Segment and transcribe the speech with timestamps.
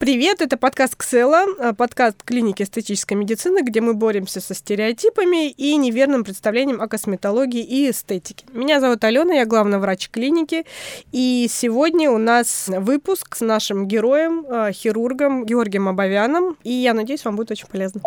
[0.00, 5.76] Привет, это подкаст Ксела, а, подкаст клиники эстетической медицины, где мы боремся со стереотипами и
[5.76, 8.46] неверным представлением о косметологии и эстетике.
[8.54, 10.64] Меня зовут Алена, я главный врач клиники,
[11.12, 17.26] и сегодня у нас выпуск с нашим героем, а, хирургом Георгием Абовяном, и я надеюсь,
[17.26, 18.00] вам будет очень полезно.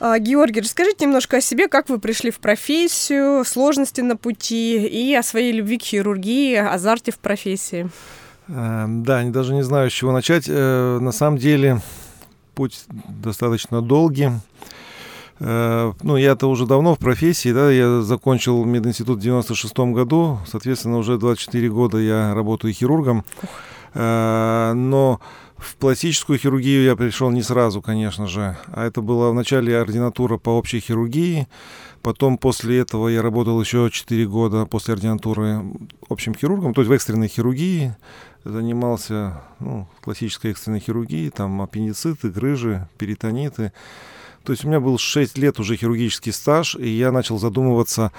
[0.00, 5.22] Георгий, расскажите немножко о себе, как вы пришли в профессию, сложности на пути и о
[5.22, 7.90] своей любви к хирургии, азарте в профессии.
[8.48, 10.44] Э, да, даже не знаю, с чего начать.
[10.48, 11.80] Э, на самом деле
[12.54, 14.30] путь достаточно долгий.
[15.40, 20.98] Э, ну, я-то уже давно в профессии, да, я закончил мединститут в 96 году, соответственно,
[20.98, 23.24] уже 24 года я работаю хирургом.
[23.94, 25.20] Но
[25.58, 30.50] в пластическую хирургию я пришел не сразу, конечно же, а это была вначале ординатура по
[30.50, 31.48] общей хирургии,
[32.02, 35.62] потом после этого я работал еще 4 года после ординатуры
[36.08, 37.96] общим хирургом, то есть в экстренной хирургии,
[38.44, 43.72] занимался ну, классической экстренной хирургией, там аппендициты, грыжи, перитониты.
[44.44, 48.12] То есть у меня был 6 лет уже хирургический стаж, и я начал задумываться,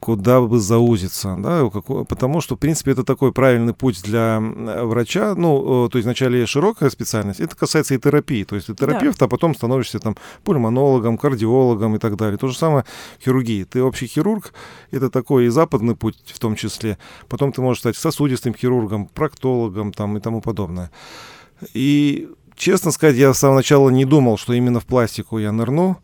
[0.00, 1.68] куда бы заузиться, да,
[2.08, 6.88] потому что, в принципе, это такой правильный путь для врача, ну, то есть вначале широкая
[6.88, 9.26] специальность, это касается и терапии, то есть ты терапевт, да.
[9.26, 12.38] а потом становишься там пульмонологом, кардиологом и так далее.
[12.38, 12.86] То же самое
[13.22, 13.64] хирургии.
[13.64, 14.54] Ты общий хирург,
[14.90, 16.96] это такой и западный путь в том числе.
[17.28, 20.90] Потом ты можешь стать сосудистым хирургом, проктологом там и тому подобное.
[21.74, 25.98] И, честно сказать, я с самого начала не думал, что именно в пластику я нырну,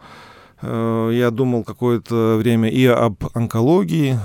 [0.63, 4.19] я думал какое-то время и об онкологии,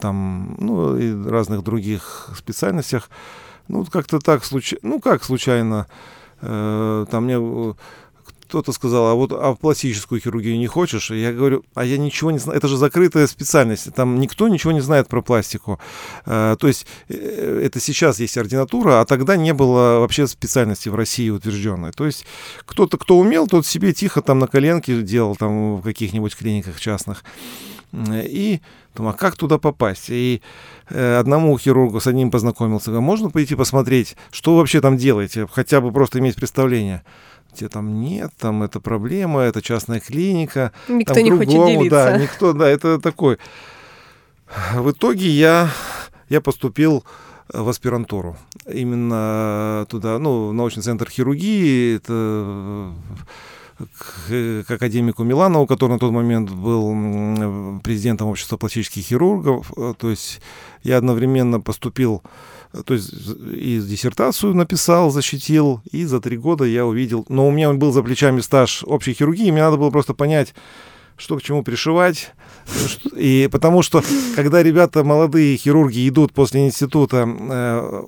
[0.00, 3.10] там, ну, и разных других специальностях.
[3.68, 5.86] Ну, как-то так, случайно, ну, как случайно,
[6.40, 7.74] э, там мне
[8.48, 11.10] кто-то сказал, а вот а в пластическую хирургию не хочешь?
[11.10, 14.80] Я говорю, а я ничего не знаю, это же закрытая специальность, там никто ничего не
[14.80, 15.78] знает про пластику.
[16.24, 20.94] А, то есть э, это сейчас есть ординатура, а тогда не было вообще специальности в
[20.94, 21.92] России утвержденной.
[21.92, 22.24] То есть
[22.64, 27.24] кто-то, кто умел, тот себе тихо там на коленке делал там в каких-нибудь клиниках частных.
[27.92, 28.60] И
[28.94, 30.10] думаю, а как туда попасть?
[30.10, 30.42] И
[30.90, 35.46] э, одному хирургу с одним познакомился, говорю, можно пойти посмотреть, что вы вообще там делаете,
[35.50, 37.04] хотя бы просто иметь представление
[37.56, 40.72] тебе там нет, там это проблема, это частная клиника.
[40.88, 41.90] Никто там не хочет делиться.
[41.90, 43.38] Да, никто, да, это такой.
[44.74, 45.68] В итоге я,
[46.28, 47.04] я поступил
[47.52, 48.36] в аспирантуру.
[48.72, 52.92] Именно туда, ну, в научный центр хирургии, это
[53.78, 59.72] к, к академику Миланову, который на тот момент был президентом общества пластических хирургов.
[59.98, 60.40] То есть
[60.82, 62.22] я одновременно поступил
[62.84, 63.12] то есть
[63.52, 68.02] и диссертацию написал, защитил, и за три года я увидел, но у меня был за
[68.02, 70.54] плечами стаж общей хирургии, мне надо было просто понять,
[71.16, 72.32] что к чему пришивать.
[73.16, 74.02] И потому что,
[74.34, 78.02] когда ребята, молодые хирурги, идут после института э,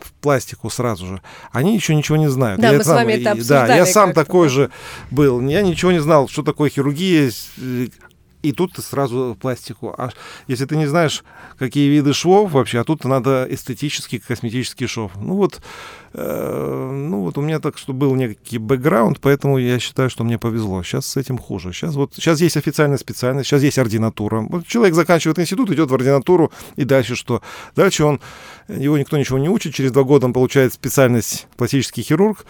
[0.00, 2.60] в пластику сразу же, они еще ничего не знают.
[2.60, 3.68] Да, я мы сам, с вами это обсуждали.
[3.68, 4.70] Да, я сам такой же
[5.10, 5.40] был.
[5.40, 7.30] Я ничего не знал, что такое хирургия,
[8.42, 9.94] и тут ты сразу пластику.
[9.96, 10.10] А
[10.48, 11.24] если ты не знаешь,
[11.58, 15.12] какие виды швов вообще, а тут надо эстетический, косметический шов.
[15.16, 15.60] Ну вот,
[16.12, 20.38] э, ну вот у меня так что был некий бэкграунд, поэтому я считаю, что мне
[20.38, 20.82] повезло.
[20.82, 21.72] Сейчас с этим хуже.
[21.72, 24.40] Сейчас вот сейчас есть официальная специальность, сейчас есть ординатура.
[24.40, 27.42] Вот человек заканчивает институт, идет в ординатуру, и дальше что?
[27.76, 28.20] Дальше он,
[28.68, 32.44] его никто ничего не учит, через два года он получает специальность пластический хирург,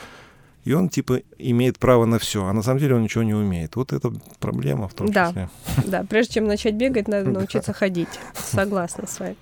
[0.65, 3.77] и он типа имеет право на все, а на самом деле он ничего не умеет.
[3.77, 5.49] Вот это проблема в том да, числе.
[5.87, 8.09] Да, прежде чем начать бегать, надо научиться ходить.
[8.35, 9.37] Согласна с вами.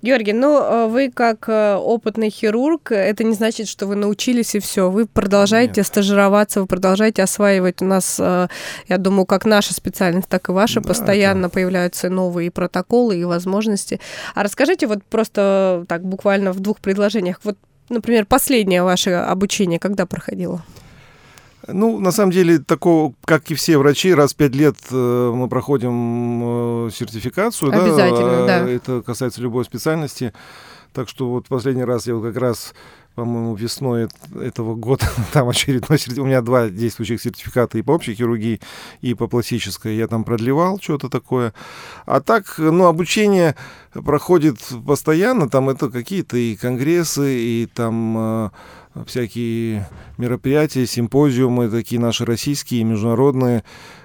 [0.00, 4.60] Георгий, ну э, вы как э, опытный хирург, это не значит, что вы научились и
[4.60, 4.90] все.
[4.90, 5.86] Вы продолжаете Нет.
[5.86, 7.82] стажироваться, вы продолжаете осваивать.
[7.82, 8.46] У нас, э,
[8.88, 11.54] я думаю, как наша специальность, так и ваша, да, постоянно это...
[11.54, 13.98] появляются новые протоколы и возможности.
[14.36, 17.56] А расскажите вот просто так буквально в двух предложениях, вот
[17.88, 20.62] Например, последнее ваше обучение когда проходило?
[21.66, 25.48] Ну, на самом деле, такого, как и все врачи, раз в пять лет э, мы
[25.48, 27.72] проходим э, сертификацию.
[27.72, 28.70] Обязательно, да, да.
[28.70, 30.32] Это касается любой специальности.
[30.94, 32.72] Так что вот последний раз я вот как раз
[33.18, 34.06] по-моему, весной
[34.40, 38.60] этого года, там очередной сертификат, у меня два действующих сертификата и по общей хирургии,
[39.00, 41.52] и по пластической, я там продлевал что-то такое.
[42.06, 43.56] А так, ну, обучение
[43.92, 48.50] проходит постоянно, там это какие-то и конгрессы, и там э,
[49.04, 53.64] всякие мероприятия, симпозиумы, такие наши российские, международные.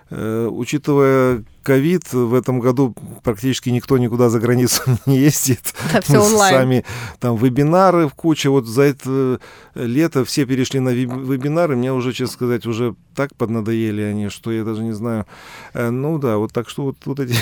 [0.10, 5.74] Э, учитывая ковид, в этом году практически никто никуда за границу не ездит.
[5.92, 6.56] Да, все онлайн.
[6.56, 6.86] Сами
[7.20, 8.50] там вебинары в куче.
[8.50, 9.40] Вот за это
[9.76, 11.76] лето все перешли на вебинары.
[11.76, 15.26] Мне уже, честно сказать, уже так поднадоели они, что я даже не знаю.
[15.74, 17.36] Э, ну да, вот так что вот, вот эти...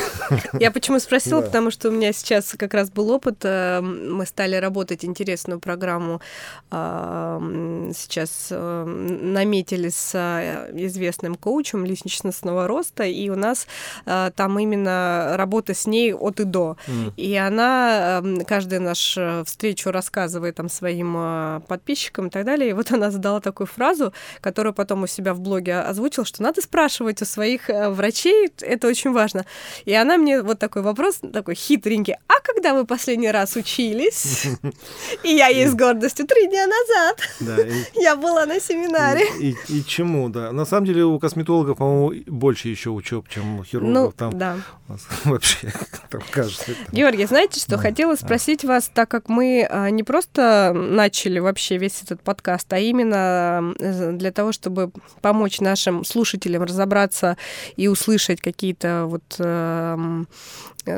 [0.59, 1.47] Я почему спросила, да.
[1.47, 3.39] потому что у меня сейчас как раз был опыт.
[3.43, 6.21] Э, мы стали работать интересную программу.
[6.69, 13.67] Сейчас наметили с известным коучем личностного роста, и у нас
[14.05, 16.77] э, там именно работа с ней от и до.
[16.87, 17.13] Mm.
[17.17, 22.69] И она э, каждую нашу э, встречу рассказывает там своим э, подписчикам и так далее.
[22.69, 26.61] И вот она задала такую фразу, которую потом у себя в блоге озвучила, что надо
[26.61, 29.45] спрашивать у своих э, врачей, это очень важно.
[29.85, 34.47] И она мне вот такой вопрос, такой хитренький, а когда вы последний раз учились?
[35.23, 37.67] И я ей с гордостью три дня назад.
[37.95, 39.25] Я была на семинаре.
[39.39, 40.51] И чему, да.
[40.51, 43.93] На самом деле у косметологов, по-моему, больше еще учеб, чем у хирургов.
[44.05, 44.57] Ну, там да.
[45.25, 45.71] вообще,
[46.09, 46.73] там кажется.
[46.91, 47.77] Георгий, знаете что, да.
[47.77, 52.79] хотела спросить вас, так как мы а, не просто начали вообще весь этот подкаст, а
[52.79, 53.73] именно
[54.13, 57.37] для того, чтобы помочь нашим слушателям разобраться
[57.75, 60.27] и услышать какие-то вот эм,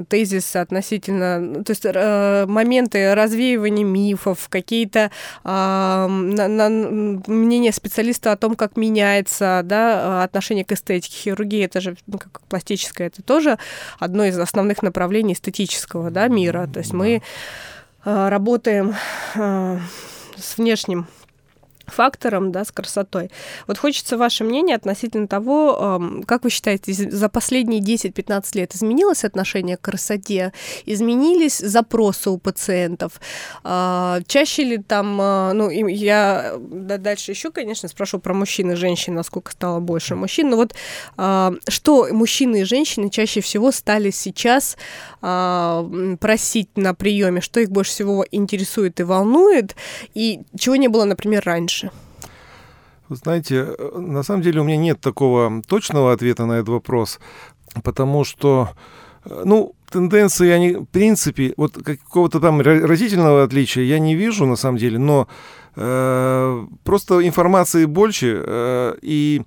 [0.07, 5.11] тезисы относительно, ну, то есть э, моменты развеивания мифов, какие-то
[5.43, 11.15] э, мнения специалиста о том, как меняется да, отношение к эстетике.
[11.15, 13.57] Хирургия это же ну, как пластическая, это тоже
[13.99, 16.69] одно из основных направлений эстетического да, мира.
[16.71, 17.21] То есть мы
[18.05, 18.95] э, работаем
[19.35, 19.79] э,
[20.37, 21.07] с внешним
[21.87, 23.29] фактором, да, с красотой.
[23.67, 29.77] Вот хочется ваше мнение относительно того, как вы считаете, за последние 10-15 лет изменилось отношение
[29.77, 30.53] к красоте,
[30.85, 33.19] изменились запросы у пациентов,
[33.63, 39.15] а, чаще ли там, а, ну, я дальше еще, конечно, спрошу про мужчин и женщин,
[39.15, 40.73] насколько стало больше мужчин, но вот
[41.17, 44.77] а, что мужчины и женщины чаще всего стали сейчас
[45.19, 49.75] просить на приеме, что их больше всего интересует и волнует,
[50.13, 51.72] и чего не было, например, раньше?
[51.73, 51.91] Дальше?
[53.09, 57.19] Вы знаете, на самом деле у меня нет такого точного ответа на этот вопрос,
[57.83, 58.69] потому что,
[59.25, 64.77] ну, тенденции, они, в принципе, вот какого-то там разительного отличия я не вижу, на самом
[64.77, 65.27] деле, но
[65.75, 69.41] э, просто информации больше, э, и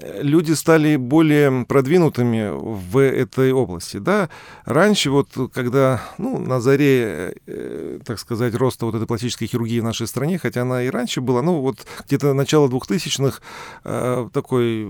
[0.00, 3.98] люди стали более продвинутыми в этой области.
[3.98, 4.28] Да?
[4.64, 9.84] Раньше, вот, когда ну, на заре, э, так сказать, роста вот этой пластической хирургии в
[9.84, 13.40] нашей стране, хотя она и раньше была, ну вот где-то начало 2000-х,
[13.84, 14.82] э, такой,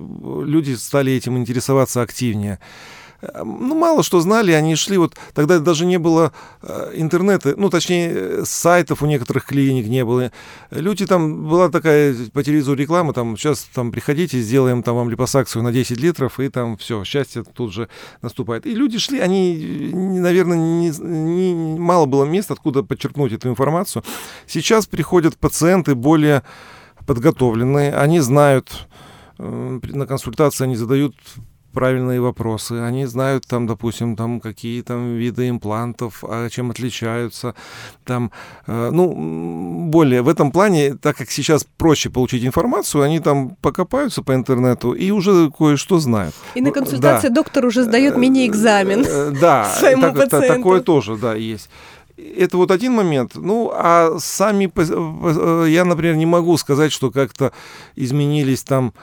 [0.44, 2.58] люди стали этим интересоваться активнее.
[3.34, 6.32] Эм, ну, мало что знали, они шли, вот тогда даже не было
[6.62, 10.30] э, интернета, ну, точнее, э, сайтов у некоторых клиник не было.
[10.70, 15.62] Люди там, была такая по телевизору реклама, там, сейчас там приходите, сделаем там вам липосакцию
[15.62, 17.88] на 10 литров, и там все, счастье тут же
[18.22, 18.66] наступает.
[18.66, 24.02] И люди шли, они, наверное, не, не, мало было мест, откуда подчеркнуть эту информацию.
[24.46, 26.42] Сейчас приходят пациенты более
[27.06, 28.88] подготовленные, они знают,
[29.38, 31.14] э, на консультации они задают
[31.74, 37.54] правильные вопросы, они знают там, допустим, там какие там виды имплантов, а чем отличаются,
[38.04, 38.30] там,
[38.66, 44.22] э, ну, более в этом плане, так как сейчас проще получить информацию, они там покопаются
[44.22, 46.34] по интернету и уже кое-что знают.
[46.54, 47.34] И на консультации да.
[47.34, 49.04] доктор уже сдает мини-экзамен.
[49.06, 50.54] Э, да, своему так, пациенту.
[50.54, 51.68] такое тоже, да, есть.
[52.16, 53.32] Это вот один момент.
[53.34, 57.52] Ну, а сами, э, я, например, не могу сказать, что как-то
[57.96, 58.94] изменились там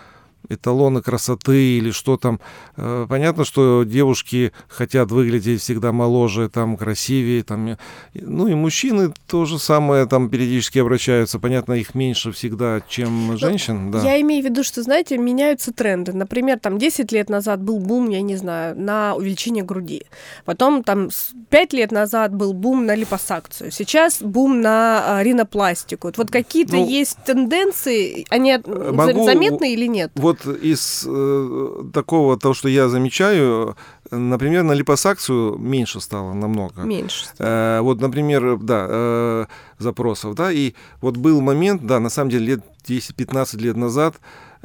[0.53, 2.39] эталоны красоты или что там.
[2.77, 7.77] Э, понятно, что девушки хотят выглядеть всегда моложе, там, красивее, там,
[8.13, 11.39] ну и мужчины то же самое там периодически обращаются.
[11.39, 13.91] Понятно, их меньше всегда, чем ну, женщин.
[13.91, 14.01] Да.
[14.01, 16.13] Я имею в виду, что, знаете, меняются тренды.
[16.13, 20.03] Например, там 10 лет назад был бум, я не знаю, на увеличение груди.
[20.45, 21.09] Потом там
[21.49, 23.71] 5 лет назад был бум на липосакцию.
[23.71, 26.11] Сейчас бум на а, ринопластику.
[26.15, 30.11] Вот какие-то ну, есть тенденции, они могу, заметны или нет?
[30.15, 33.75] Вот вот из э, такого, того, что я замечаю,
[34.11, 36.81] например, на липосакцию меньше стало намного.
[36.81, 37.25] Меньше.
[37.39, 39.45] Э, вот, например, да, э,
[39.77, 44.15] запросов, да, и вот был момент, да, на самом деле лет 10-15 лет назад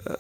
[0.05, 0.15] э,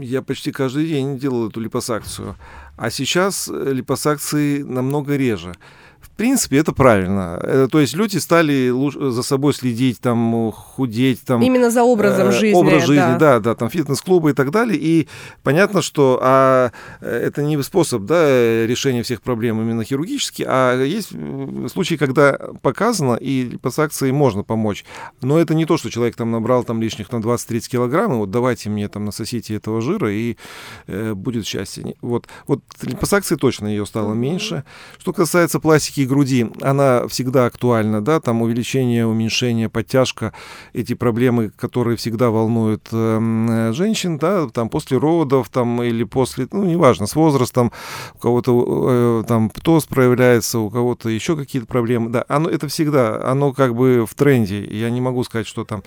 [0.00, 2.36] я почти каждый день делал эту липосакцию,
[2.76, 5.54] а сейчас липосакции намного реже.
[6.06, 7.38] В принципе, это правильно.
[7.42, 8.72] Э, то есть люди стали
[9.10, 11.20] за собой следить, там, худеть.
[11.22, 12.58] Там, Именно за образом жизни.
[12.58, 14.78] Образ жизни, да, да, да там фитнес-клубы и так далее.
[14.80, 15.08] И
[15.42, 16.70] понятно, что а,
[17.00, 21.10] это не способ да, решения всех проблем именно хирургически, а есть
[21.72, 24.84] случаи, когда показано, и липосакцией можно помочь.
[25.20, 28.30] Но это не то, что человек там набрал там лишних на 20-30 килограмм, и вот
[28.30, 30.36] давайте мне там насосите этого жира, и
[30.86, 31.96] э, будет счастье.
[32.00, 34.64] Вот, вот липосакции точно ее стало меньше.
[34.98, 40.32] Что касается пластики груди, она всегда актуальна, да, там увеличение, уменьшение, подтяжка,
[40.72, 46.64] эти проблемы, которые всегда волнуют э, женщин, да, там после родов, там или после, ну,
[46.64, 47.72] неважно, с возрастом,
[48.14, 53.22] у кого-то э, там птоз проявляется, у кого-то еще какие-то проблемы, да, оно, это всегда,
[53.24, 55.82] оно как бы в тренде, я не могу сказать, что там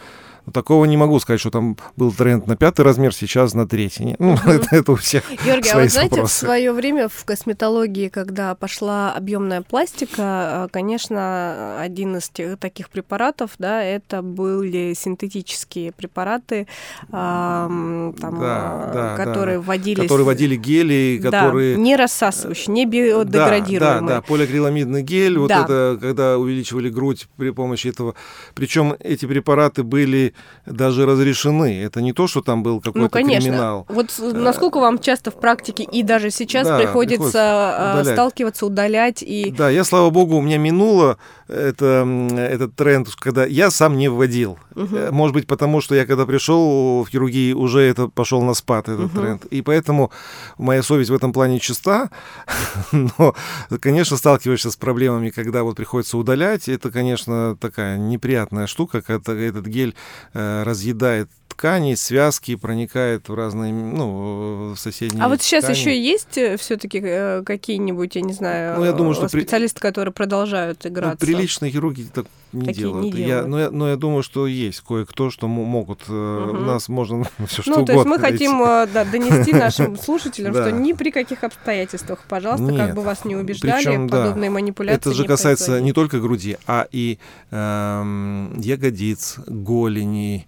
[0.54, 4.16] Такого не могу сказать, что там был тренд на пятый размер, сейчас на третий.
[4.20, 6.36] Ну, это, это у всех Георгий, свои а вот знаете, вопросы.
[6.36, 12.90] в свое время в косметологии, когда пошла объемная пластика, э, конечно, один из тех, таких
[12.90, 16.68] препаратов, да, это были синтетические препараты,
[17.08, 19.64] э, там, да, да, которые да.
[19.64, 20.04] вводились...
[20.04, 21.76] Которые вводили гели, которые...
[21.76, 23.80] Да, не рассасывающие, не биодеградируемые.
[23.80, 25.40] Да, да, да, полиакриламидный гель, да.
[25.40, 28.16] вот это, когда увеличивали грудь при помощи этого.
[28.56, 30.34] Причем эти препараты были
[30.66, 31.82] даже разрешены.
[31.82, 33.50] Это не то, что там был какой-то ну, конечно.
[33.50, 33.86] криминал.
[33.90, 38.14] Вот насколько вам часто в практике и даже сейчас да, приходится, приходится удалять.
[38.14, 39.52] сталкиваться, удалять и...
[39.52, 41.18] Да, я, слава богу, у меня минуло
[41.48, 44.60] это, этот тренд, когда я сам не вводил.
[44.76, 45.12] Угу.
[45.12, 49.06] Может быть, потому что я когда пришел в хирургии, уже это пошел на спад, этот
[49.08, 49.20] угу.
[49.20, 49.46] тренд.
[49.46, 50.12] И поэтому
[50.58, 52.10] моя совесть в этом плане чиста.
[52.92, 53.36] Но,
[53.82, 56.70] конечно, сталкиваешься с проблемами, когда вот приходится удалять.
[56.70, 59.96] Это, конечно, такая неприятная штука, когда этот гель
[60.29, 65.78] э, разъедает ткани, связки, проникает в разные, ну, в соседние А вот сейчас ткани.
[65.78, 69.88] еще есть э, все-таки э, какие-нибудь, я не знаю, ну, я думаю, что специалисты, при...
[69.88, 71.18] которые продолжают ну, играться?
[71.20, 73.06] Ну, приличные хирурги так не Такие делают.
[73.06, 73.44] Не делают.
[73.44, 76.04] Я, но, я, но я думаю, что есть кое-кто, что могут.
[76.10, 76.14] Угу.
[76.14, 78.46] У нас можно все что ну, то есть мы найти.
[78.48, 78.60] хотим
[78.94, 84.08] да, донести нашим слушателям, что ни при каких обстоятельствах, пожалуйста, как бы вас не убеждали,
[84.08, 87.20] подобные манипуляции Это же касается не только груди, а и
[87.52, 90.48] эм, ягодиц, голени,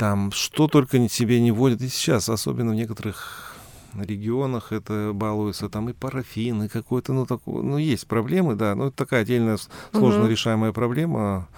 [0.00, 1.82] там что только себе не вводят.
[1.82, 3.54] И сейчас, особенно в некоторых
[3.94, 8.86] регионах это балуется, там и парафин, и какой-то, ну, такой, ну, есть проблемы, да, но
[8.86, 9.58] это такая отдельная
[9.92, 10.30] сложно угу.
[10.30, 11.48] решаемая проблема.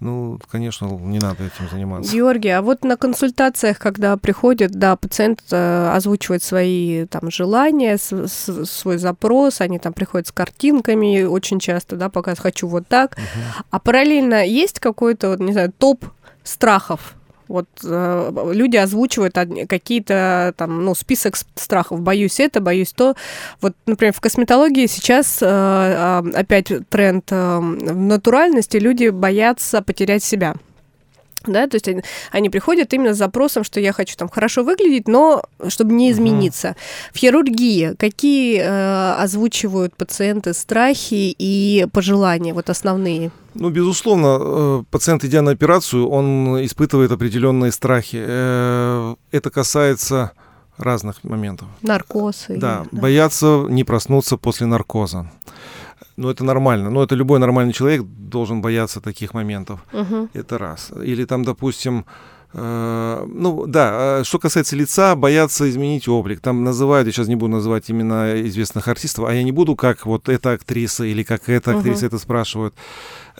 [0.00, 2.10] Ну, конечно, не надо этим заниматься.
[2.12, 8.10] Георгий, а вот на консультациях, когда приходят, да, пациент э, озвучивает свои там желания, с,
[8.10, 13.18] с, свой запрос, они там приходят с картинками очень часто, да, пока хочу вот так.
[13.18, 13.64] Угу.
[13.70, 16.06] А параллельно есть какой-то, вот, не знаю, топ
[16.42, 17.14] страхов
[17.52, 19.34] вот э, люди озвучивают
[19.68, 22.00] какие-то там, ну, список страхов.
[22.00, 23.14] Боюсь это, боюсь то.
[23.60, 28.78] Вот, например, в косметологии сейчас э, э, опять тренд э, в натуральности.
[28.78, 30.54] Люди боятся потерять себя.
[31.46, 35.08] Да, то есть они, они приходят именно с запросом, что я хочу там хорошо выглядеть,
[35.08, 36.68] но чтобы не измениться.
[36.68, 36.76] Угу.
[37.14, 43.32] В хирургии какие э, озвучивают пациенты страхи и пожелания, вот основные?
[43.54, 48.18] Ну, безусловно, э, пациент, идя на операцию, он испытывает определенные страхи.
[48.20, 50.32] Э, это касается
[50.78, 51.68] разных моментов.
[51.82, 52.46] Наркоз.
[52.48, 55.30] Да, да, боятся не проснуться после наркоза.
[56.16, 56.90] Ну, это нормально.
[56.90, 59.80] Ну, это любой нормальный человек должен бояться таких моментов.
[59.92, 60.30] Угу.
[60.34, 60.92] Это раз.
[61.02, 62.04] Или там, допустим,
[62.52, 66.40] э, ну, да, что касается лица, боятся изменить облик.
[66.40, 70.06] Там называют, я сейчас не буду называть именно известных артистов, а я не буду, как
[70.06, 72.06] вот эта актриса или как эта актриса угу.
[72.06, 72.74] это спрашивают.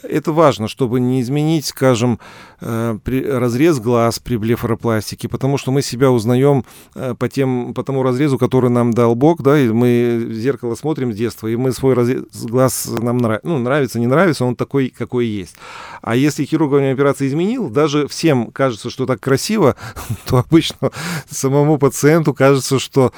[0.01, 2.19] Это важно, чтобы не изменить, скажем,
[2.61, 8.03] э, разрез глаз при блефаропластике, потому что мы себя узнаем э, по, тем, по тому
[8.03, 11.71] разрезу, который нам дал Бог, да, и мы в зеркало смотрим с детства, и мы
[11.71, 15.55] свой разрез глаз нам нравится, ну, нравится, не нравится, он такой, какой есть.
[16.01, 19.75] А если хирург во время операции изменил, даже всем кажется, что так красиво,
[20.25, 20.91] то обычно
[21.29, 23.13] самому пациенту кажется, что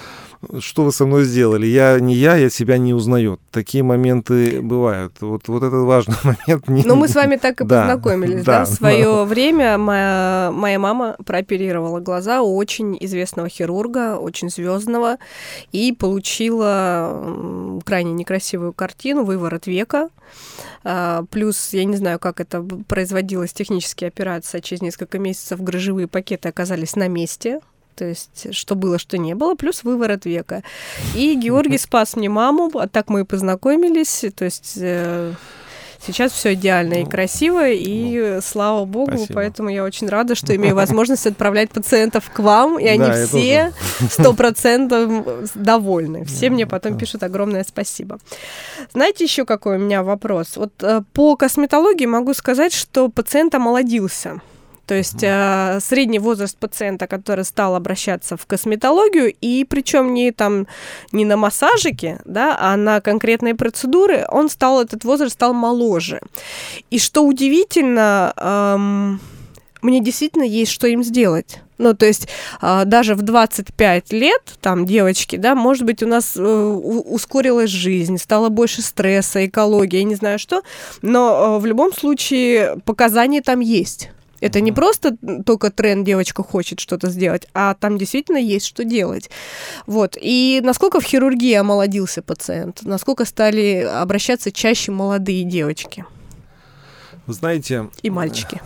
[0.59, 1.65] что вы со мной сделали?
[1.65, 3.39] Я не я, я себя не узнаю.
[3.51, 5.13] Такие моменты бывают.
[5.21, 6.67] Вот, вот этот важный момент.
[6.67, 6.83] Не...
[6.83, 8.59] Ну, мы с вами так и да, познакомились, да?
[8.59, 8.65] да?
[8.65, 9.23] В свое да.
[9.25, 15.17] время моя, моя мама прооперировала глаза у очень известного хирурга, очень звездного,
[15.71, 20.09] и получила крайне некрасивую картину «Выворот века».
[20.83, 26.49] А, плюс, я не знаю, как это производилось технически операция, через несколько месяцев грыжевые пакеты
[26.49, 27.59] оказались на месте,
[27.95, 30.63] то есть что было, что не было, плюс выворот века.
[31.15, 34.73] И Георгий спас мне маму, а так мы и познакомились, то есть...
[34.77, 35.33] Э,
[36.05, 39.33] Сейчас все идеально ну, и красиво, и ну, слава богу, спасибо.
[39.33, 43.73] поэтому я очень рада, что имею возможность отправлять пациентов к вам, и они все
[44.11, 46.23] сто процентов довольны.
[46.25, 48.19] Все мне потом пишут огромное спасибо.
[48.93, 50.57] Знаете еще какой у меня вопрос?
[50.57, 54.41] Вот э, по косметологии могу сказать, что пациент омолодился.
[54.85, 60.67] То есть э, средний возраст пациента, который стал обращаться в косметологию, и причем не там
[61.11, 66.21] не на массажики, да, а на конкретные процедуры, он стал этот возраст стал моложе.
[66.89, 69.19] И что удивительно, эм,
[69.81, 71.59] мне действительно есть что им сделать.
[71.77, 72.27] Ну, то есть
[72.61, 78.17] э, даже в 25 лет, там, девочки, да, может быть, у нас э, ускорилась жизнь,
[78.17, 80.61] стало больше стресса, экология, я не знаю что,
[81.01, 84.09] но э, в любом случае показания там есть.
[84.45, 89.31] Это не просто только тренд, девочка хочет что-то сделать, а там действительно есть что делать.
[89.87, 90.17] Вот.
[90.21, 92.83] И насколько в хирургии омолодился пациент?
[92.83, 96.05] Насколько стали обращаться чаще молодые девочки?
[97.25, 97.89] Вы знаете...
[98.03, 98.61] И мальчики.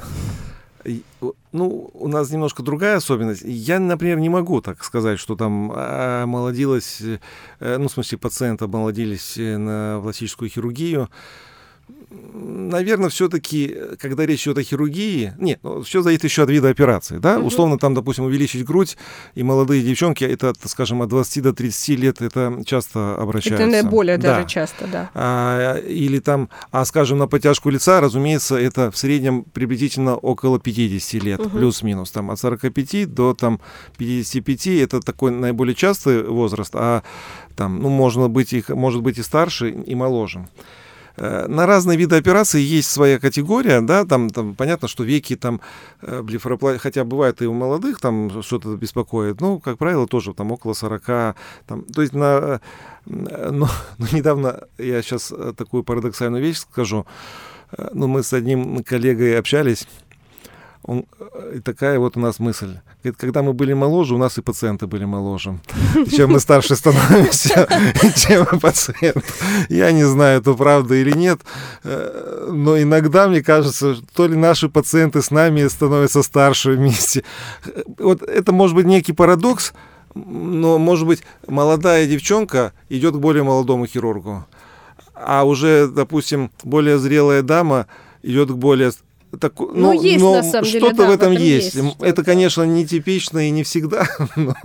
[1.54, 3.44] Ну, у нас немножко другая особенность.
[3.46, 9.38] Я, например, не могу так сказать, что там омолодилась, э, ну, в смысле, пациенты омолодились
[9.38, 11.10] э, на пластическую хирургию
[12.10, 17.18] наверное, все-таки, когда речь идет о хирургии, нет, ну, все зависит еще от вида операции,
[17.18, 17.48] да, угу.
[17.48, 18.98] условно там, допустим, увеличить грудь,
[19.36, 23.64] и молодые девчонки, это, скажем, от 20 до 30 лет, это часто обращаются.
[23.64, 24.36] Это наиболее да.
[24.36, 25.10] даже часто, да.
[25.14, 31.24] А, или там, а, скажем, на подтяжку лица, разумеется, это в среднем приблизительно около 50
[31.24, 31.58] лет, угу.
[31.58, 33.60] плюс-минус, там, от 45 до, там,
[33.98, 37.04] 55, это такой наиболее частый возраст, а
[37.56, 40.48] там, ну, можно быть их, может быть и старше, и моложе.
[41.18, 45.62] Э, на разные виды операций есть своя категория, да, там, там понятно, что веки там
[46.02, 50.52] э, блефаропластика, хотя бывает и у молодых там что-то беспокоит, ну, как правило, тоже там
[50.52, 51.36] около 40,
[51.66, 52.60] там, то есть на,
[53.06, 57.06] э, но, но недавно я сейчас такую парадоксальную вещь скажу,
[57.94, 59.88] ну, мы с одним коллегой общались,
[60.84, 62.78] он, э, и такая вот у нас мысль.
[63.04, 65.60] Говорит, когда мы были моложе, у нас и пациенты были моложе.
[66.16, 67.68] Чем мы старше становимся,
[68.16, 69.24] чем пациент.
[69.70, 71.42] Я не знаю, это правда или нет,
[71.84, 77.24] э, но иногда мне кажется, то ли наши пациенты с нами становятся старше вместе.
[77.98, 79.74] Вот это может быть некий парадокс,
[80.16, 84.46] но, может быть, молодая девчонка идет к более молодому хирургу,
[85.14, 87.88] а уже, допустим, более зрелая дама
[88.24, 88.92] идет к более
[89.38, 91.76] так, ну, ну, есть, но на самом что-то деле, да, в этом, в этом есть.
[91.76, 94.08] есть это, конечно, не типично и не всегда.
[94.36, 94.56] Но...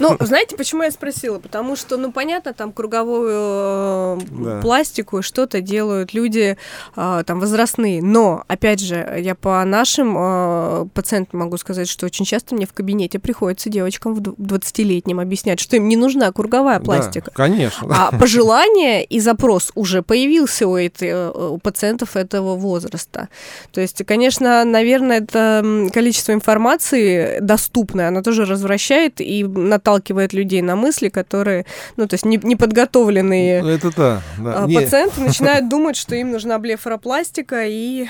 [0.00, 1.38] Ну, знаете, почему я спросила?
[1.38, 4.60] Потому что, ну, понятно, там круговую э, да.
[4.60, 6.56] пластику что-то делают люди
[6.96, 8.02] э, там возрастные.
[8.02, 12.72] Но, опять же, я по нашим э, пациентам могу сказать, что очень часто мне в
[12.72, 17.30] кабинете приходится девочкам в 20-летним объяснять, что им не нужна круговая пластика.
[17.30, 17.86] Да, конечно.
[17.88, 23.28] А пожелание и запрос уже появился у, этой, у пациентов этого возраста.
[23.76, 30.76] То есть, конечно, наверное, это количество информации доступное, оно тоже развращает и наталкивает людей на
[30.76, 31.66] мысли, которые,
[31.98, 34.64] ну, то есть неподготовленные ну, это да, да.
[34.64, 35.26] А, пациенты Нет.
[35.28, 38.06] начинают думать, что им нужна блефаропластика и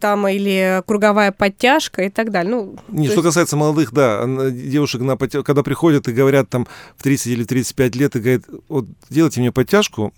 [0.00, 2.52] там или круговая подтяжка и так далее.
[2.52, 3.24] Ну, Не, что есть...
[3.24, 5.42] касается молодых, да, девушек, на подтя...
[5.42, 9.50] когда приходят и говорят там в 30 или 35 лет и говорят, вот делайте мне
[9.50, 10.12] подтяжку,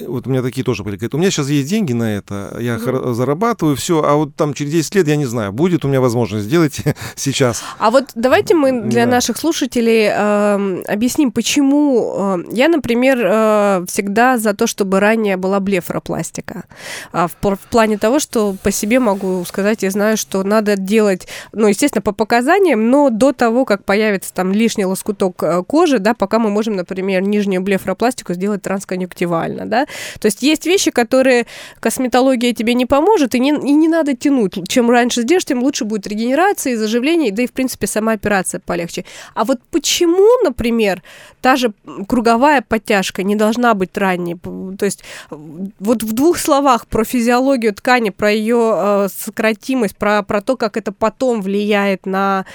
[0.00, 0.96] вот у меня такие тоже были.
[0.96, 3.14] Говорят, у меня сейчас есть деньги на это, я mm-hmm.
[3.14, 6.46] зарабатываю, все, а вот там через 10 лет, я не знаю, будет у меня возможность
[6.46, 6.80] сделать
[7.14, 7.62] сейчас.
[7.78, 9.12] А вот давайте мы для да.
[9.12, 15.60] наших слушателей э, объясним, почему э, я, например, э, всегда за то, чтобы ранее была
[15.60, 16.64] блефропластика.
[17.12, 21.28] Э, в, в плане того, что по себе могу сказать, я знаю, что надо делать,
[21.52, 26.14] ну, естественно, по показаниям, но до того, как появится там лишний лоскуток э, кожи, да,
[26.14, 29.83] пока мы можем, например, нижнюю блефропластику сделать трансконъюнктивально, да,
[30.18, 31.46] то есть есть вещи, которые
[31.80, 34.68] косметология тебе не поможет, и не, и не надо тянуть.
[34.68, 39.04] Чем раньше сделаешь, тем лучше будет регенерация, заживление, да и, в принципе, сама операция полегче.
[39.34, 41.02] А вот почему, например,
[41.40, 41.72] та же
[42.08, 44.36] круговая подтяжка не должна быть ранней?
[44.78, 50.40] То есть вот в двух словах про физиологию ткани, про ее э, сократимость, про, про
[50.40, 52.46] то, как это потом влияет на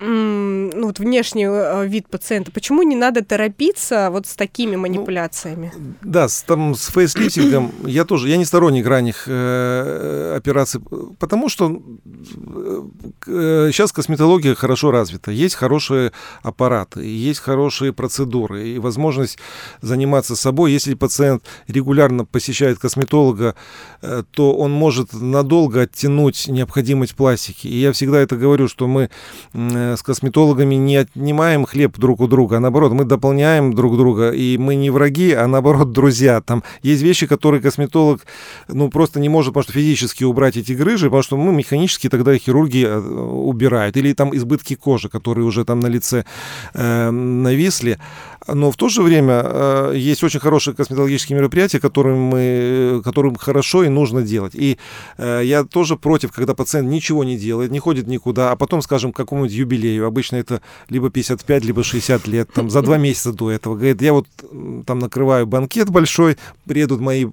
[0.00, 2.52] ну, вот внешний э, вид пациента.
[2.52, 5.72] Почему не надо торопиться вот с такими ну, манипуляциями?
[5.76, 10.80] Ну, да, с, там, с фейслифтингом я тоже, я не сторонник ранних э, операций,
[11.18, 11.82] потому что
[13.26, 19.38] э, сейчас косметология хорошо развита, есть хорошие аппараты, есть хорошие процедуры и возможность
[19.82, 20.72] заниматься собой.
[20.72, 23.56] Если пациент регулярно посещает косметолога,
[24.02, 27.66] э, то он может надолго оттянуть необходимость пластики.
[27.66, 29.10] И я всегда это говорю, что мы
[29.54, 34.30] э, с косметологами не отнимаем хлеб друг у друга, а наоборот, мы дополняем друг друга,
[34.30, 36.40] и мы не враги, а наоборот, друзья.
[36.40, 38.26] Там есть вещи, которые косметолог,
[38.68, 42.36] ну, просто не может, потому что физически убрать эти грыжи, потому что, ну, механически тогда
[42.36, 43.96] хирурги э, убирают.
[43.96, 46.24] Или там избытки кожи, которые уже там на лице
[46.74, 47.98] э, нависли.
[48.54, 53.84] Но в то же время э, есть очень хорошие косметологические мероприятия, которым, мы, которым хорошо
[53.84, 54.54] и нужно делать.
[54.54, 54.78] И
[55.18, 59.12] э, я тоже против, когда пациент ничего не делает, не ходит никуда, а потом, скажем,
[59.12, 63.50] к какому-нибудь юбилею, обычно это либо 55, либо 60 лет, там, за два месяца до
[63.50, 64.26] этого, говорит, я вот
[64.86, 67.26] там накрываю банкет большой, приедут мои,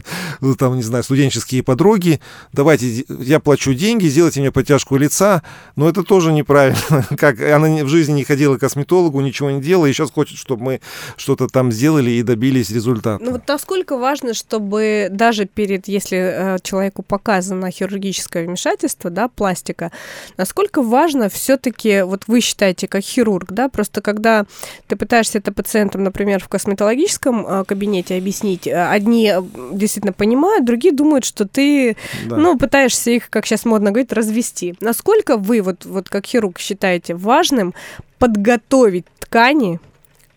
[0.58, 2.20] там, не знаю, студенческие подруги,
[2.52, 5.42] давайте, я плачу деньги, сделайте мне подтяжку лица,
[5.76, 7.06] но это тоже неправильно.
[7.16, 10.57] Как она в жизни не ходила к косметологу, ничего не делала, и сейчас хочет, чтобы
[10.58, 10.80] чтобы мы
[11.16, 13.22] что-то там сделали и добились результата.
[13.22, 19.90] Ну вот насколько важно, чтобы даже перед, если э, человеку показано хирургическое вмешательство, да, пластика,
[20.36, 24.44] насколько важно все-таки, вот вы считаете как хирург, да, просто когда
[24.88, 29.32] ты пытаешься это пациентам, например, в косметологическом э, кабинете объяснить, э, одни
[29.72, 32.36] действительно понимают, другие думают, что ты, да.
[32.36, 34.74] ну, пытаешься их, как сейчас модно говорить, развести.
[34.80, 37.74] Насколько вы, вот, вот как хирург, считаете важным
[38.18, 39.78] подготовить ткани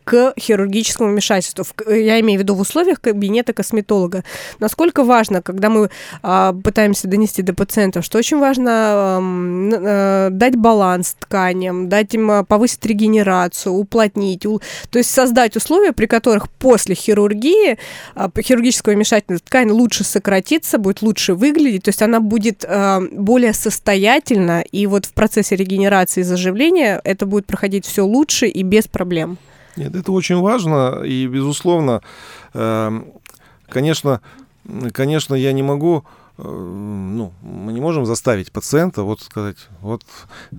[0.03, 1.65] к хирургическому вмешательству.
[1.87, 4.23] Я имею в виду в условиях кабинета косметолога.
[4.59, 5.89] Насколько важно, когда мы
[6.21, 12.43] а, пытаемся донести до пациентов, что очень важно а, дать баланс тканям, дать им а,
[12.43, 17.77] повысить регенерацию, уплотнить, то есть создать условия, при которых после хирургии,
[18.15, 22.65] а, хирургического вмешательства ткань лучше сократится, будет лучше выглядеть, то есть она будет
[23.11, 28.63] более состоятельна, и вот в процессе регенерации и заживления это будет проходить все лучше и
[28.63, 29.37] без проблем.
[29.77, 32.01] Нет, это очень важно, и, безусловно,
[32.53, 33.05] эм,
[33.69, 34.21] конечно,
[34.91, 36.03] конечно, я не могу
[36.37, 40.03] ну, мы не можем заставить пациента вот сказать, вот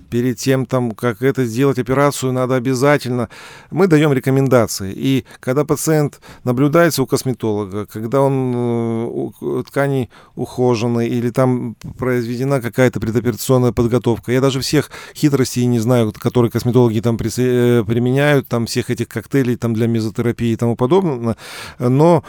[0.09, 3.29] перед тем, там, как это сделать операцию, надо обязательно.
[3.71, 4.93] Мы даем рекомендации.
[4.95, 12.61] И когда пациент наблюдается у косметолога, когда он э, у ткани ухожены или там произведена
[12.61, 18.67] какая-то предоперационная подготовка, я даже всех хитростей не знаю, которые косметологи там э, применяют, там
[18.67, 21.35] всех этих коктейлей там для мезотерапии и тому подобное,
[21.79, 22.23] но,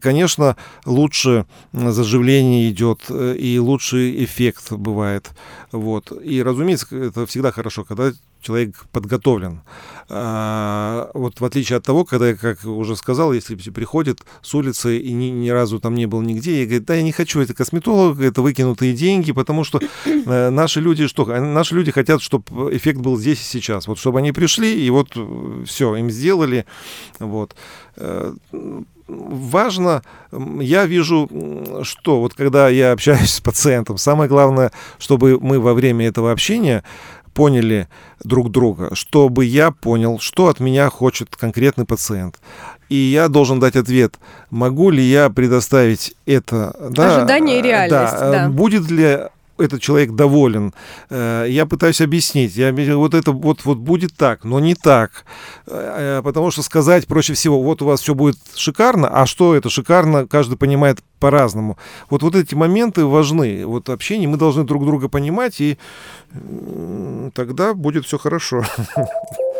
[0.00, 5.30] конечно, лучше заживление идет идет, э, и лучший эффект бывает.
[5.70, 6.12] Вот.
[6.22, 9.62] И, разумеется, это всегда хорошо, когда человек подготовлен.
[10.08, 15.12] А, вот в отличие от того, когда, как уже сказал, если приходит с улицы и
[15.12, 18.20] ни, ни разу там не был нигде, и говорит, да, я не хочу, это косметолог,
[18.20, 23.16] это выкинутые деньги, потому что э, наши люди, что, наши люди хотят, чтобы эффект был
[23.16, 26.66] здесь и сейчас, вот чтобы они пришли, и вот э, все, им сделали,
[27.20, 27.54] вот
[29.08, 31.28] важно, я вижу,
[31.82, 36.82] что вот когда я общаюсь с пациентом, самое главное, чтобы мы во время этого общения
[37.34, 37.88] поняли
[38.22, 42.38] друг друга, чтобы я понял, что от меня хочет конкретный пациент.
[42.88, 44.16] И я должен дать ответ,
[44.50, 46.76] могу ли я предоставить это.
[46.90, 48.12] Да, Ожидание и реальность.
[48.12, 48.48] Да, да.
[48.50, 49.18] Будет ли
[49.62, 50.74] этот человек доволен.
[51.10, 52.56] Э, я пытаюсь объяснить.
[52.56, 55.24] Я, вот это вот, вот будет так, но не так.
[55.66, 59.54] Э, э, потому что сказать проще всего, вот у вас все будет шикарно, а что
[59.54, 61.78] это шикарно, каждый понимает по-разному.
[62.10, 63.64] Вот, вот эти моменты важны.
[63.66, 65.78] Вот общение, мы должны друг друга понимать, и
[67.34, 68.64] тогда будет все хорошо.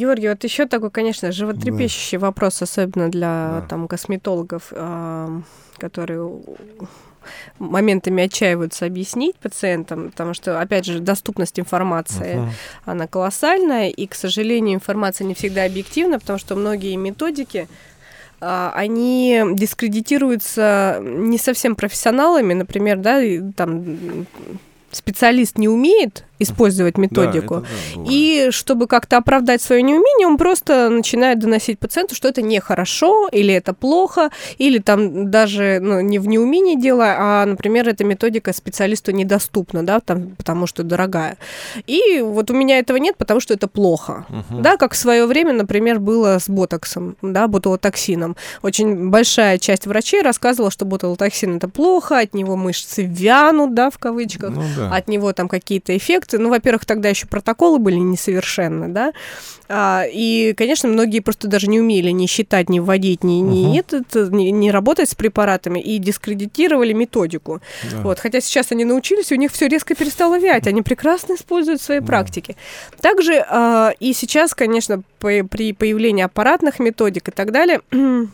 [0.00, 2.26] Георгий, вот еще такой, конечно, животрепещущий да.
[2.26, 3.66] вопрос, особенно для да.
[3.68, 5.40] там косметологов, э,
[5.76, 6.30] которые
[7.58, 12.48] моментами отчаиваются объяснить пациентам, потому что, опять же, доступность информации, uh-huh.
[12.86, 17.68] она колоссальная, и, к сожалению, информация не всегда объективна, потому что многие методики
[18.40, 23.20] а, они дискредитируются не совсем профессионалами, например, да,
[23.54, 24.26] там
[24.90, 27.54] специалист не умеет использовать методику.
[27.56, 27.60] Да,
[27.94, 33.28] да, и чтобы как-то оправдать свое неумение, он просто начинает доносить пациенту, что это нехорошо,
[33.30, 38.52] или это плохо, или там даже ну, не в неумении дело, а, например, эта методика
[38.52, 41.36] специалисту недоступна, да, там, потому что дорогая.
[41.86, 44.24] И вот у меня этого нет, потому что это плохо.
[44.28, 44.62] Угу.
[44.62, 48.36] Да, как в свое время, например, было с ботоксом, да, ботулотоксином.
[48.62, 53.98] Очень большая часть врачей рассказывала, что ботулотоксин это плохо, от него мышцы вянут, да, в
[53.98, 54.94] кавычках, ну, да.
[54.94, 56.38] от него там какие-то эффекты инструкции.
[56.38, 59.12] Ну, во-первых, тогда еще протоколы были несовершенны, да.
[59.68, 63.78] А, и, конечно, многие просто даже не умели ни считать, ни вводить, ни, ни, угу.
[63.78, 67.60] этот, ни, ни работать с препаратами и дискредитировали методику.
[67.90, 67.98] Да.
[68.02, 68.18] Вот.
[68.18, 70.66] Хотя сейчас они научились, у них все резко перестало вять.
[70.66, 72.06] Они прекрасно используют свои да.
[72.06, 72.56] практики.
[73.00, 77.80] Также а, и сейчас, конечно, при появлении аппаратных методик и так далее,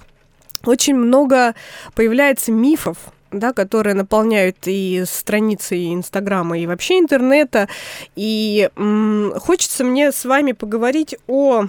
[0.65, 1.55] очень много
[1.95, 2.97] появляется мифов
[3.39, 7.69] да, которые наполняют и страницы и Инстаграма, и вообще интернета.
[8.17, 11.67] И м- хочется мне с вами поговорить о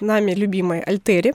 [0.00, 1.34] нами любимой Альтере,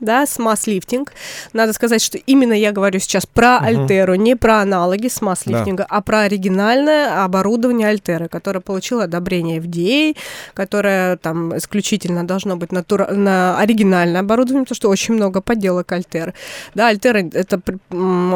[0.00, 1.12] да, с масс-лифтинг.
[1.52, 3.66] Надо сказать, что именно я говорю сейчас про угу.
[3.66, 5.96] Альтеру, не про аналоги с масс-лифтинга, да.
[5.96, 10.16] а про оригинальное оборудование Альтеры, которое получило одобрение FDA,
[10.54, 13.08] которое там исключительно должно быть натура...
[13.12, 16.34] на оригинальное оборудование, потому что очень много подделок Альтеры.
[16.74, 17.60] Да, Альтера— это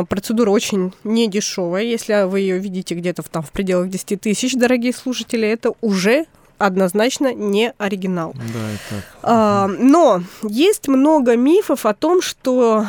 [0.09, 1.83] процедура очень недешевая.
[1.85, 6.27] Если вы ее видите где-то в, там, в пределах 10 тысяч, дорогие слушатели, это уже
[6.59, 8.35] однозначно не оригинал.
[8.35, 12.87] Да, это а, но есть много мифов о том, что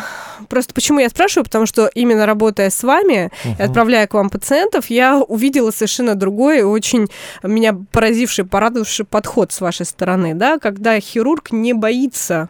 [0.49, 3.55] просто почему я спрашиваю, потому что именно работая с вами угу.
[3.57, 7.07] и отправляя к вам пациентов, я увидела совершенно другой, очень
[7.43, 12.49] меня поразивший, порадовавший подход с вашей стороны, да, когда хирург не боится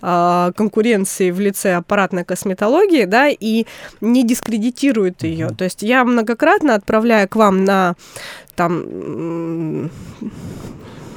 [0.00, 3.66] а, конкуренции в лице аппаратной косметологии, да, и
[4.00, 5.48] не дискредитирует ее.
[5.50, 7.94] То есть я многократно отправляя к вам на
[8.54, 9.90] там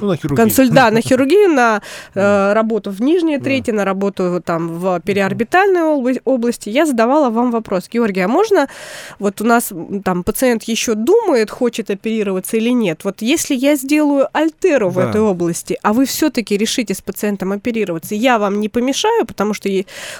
[0.00, 0.36] ну, на хирургию.
[0.36, 0.68] Консуль...
[0.70, 1.82] Да, на хирургию, на
[2.14, 6.68] э, работу в нижней трети, на работу там в периорбитальной области, области.
[6.68, 8.68] Я задавала вам вопрос, Георгий, а можно,
[9.18, 9.72] вот у нас
[10.04, 13.04] там пациент еще думает, хочет оперироваться или нет.
[13.04, 14.92] Вот если я сделаю альтеру да.
[14.92, 19.54] в этой области, а вы все-таки решите с пациентом оперироваться, я вам не помешаю, потому
[19.54, 19.68] что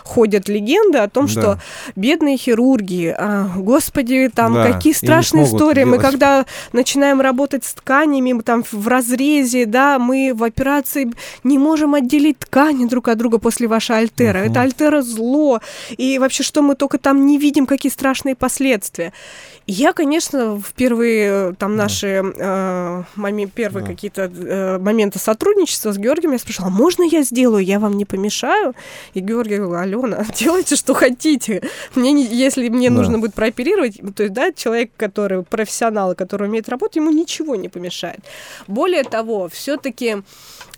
[0.04, 1.32] ходят легенды о том, да.
[1.32, 1.58] что
[1.96, 4.72] бедные хирурги, а, господи, там да.
[4.72, 5.84] какие страшные истории.
[5.84, 5.98] Делать.
[5.98, 11.12] Мы когда начинаем работать с тканями, мы там в разрезе, да, мы в операции
[11.44, 14.38] не можем отделить ткани друг от друга после вашей альтера.
[14.38, 14.50] Uh-huh.
[14.50, 15.60] Это альтера зло.
[15.96, 19.12] И вообще, что мы только там не видим, какие страшные последствия.
[19.70, 23.92] Я, конечно, в первые там наши э, моми, первые да.
[23.92, 28.74] какие-то э, моменты сотрудничества с Георгием я спрашивала, можно я сделаю, я вам не помешаю?
[29.12, 31.60] И Георгий говорил, Алена, делайте, что хотите.
[31.94, 32.96] Мне не, если мне да.
[32.96, 37.68] нужно будет прооперировать, то есть, да, человек, который профессионал, который умеет работать, ему ничего не
[37.68, 38.20] помешает.
[38.68, 40.22] Более того, все-таки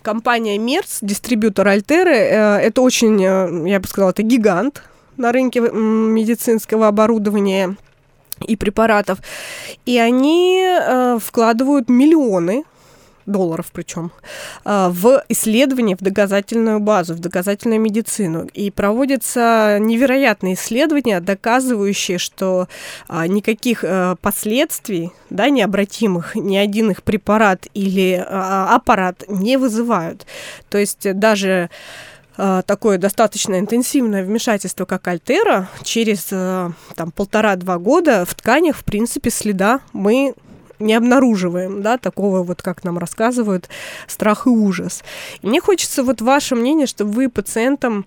[0.01, 4.83] компания Мерц, дистрибьютор Альтеры, э, это очень, э, я бы сказала, это гигант
[5.15, 7.77] на рынке медицинского оборудования
[8.41, 9.19] и препаратов.
[9.85, 12.63] И они э, вкладывают миллионы
[13.25, 14.11] долларов причем,
[14.65, 18.47] э, в исследования, в доказательную базу, в доказательную медицину.
[18.53, 22.67] И проводятся невероятные исследования, доказывающие, что
[23.09, 30.25] э, никаких э, последствий, да, необратимых, ни один их препарат или аппарат не вызывают.
[30.69, 31.69] То есть даже
[32.35, 39.29] такое достаточно интенсивное вмешательство, как Альтера, через э, там, полтора-два года в тканях, в принципе,
[39.29, 40.33] следа мы
[40.81, 43.69] не обнаруживаем, да, такого вот, как нам рассказывают,
[44.07, 45.03] страх и ужас.
[45.41, 48.05] И мне хочется вот ваше мнение, чтобы вы пациентам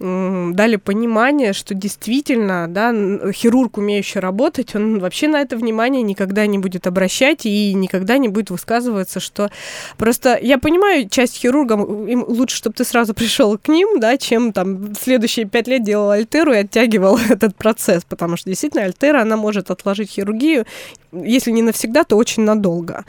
[0.00, 2.92] дали понимание, что действительно, да,
[3.32, 8.28] хирург, умеющий работать, он вообще на это внимание никогда не будет обращать и никогда не
[8.28, 9.50] будет высказываться, что
[9.96, 14.52] просто я понимаю, часть хирургов, им лучше, чтобы ты сразу пришел к ним, да, чем
[14.52, 19.36] там следующие пять лет делал альтеру и оттягивал этот процесс, потому что действительно альтера, она
[19.36, 20.66] может отложить хирургию,
[21.12, 23.04] если не навсегда, то очень надолго.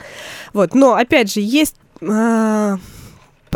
[0.52, 2.78] Вот, но опять же, есть а,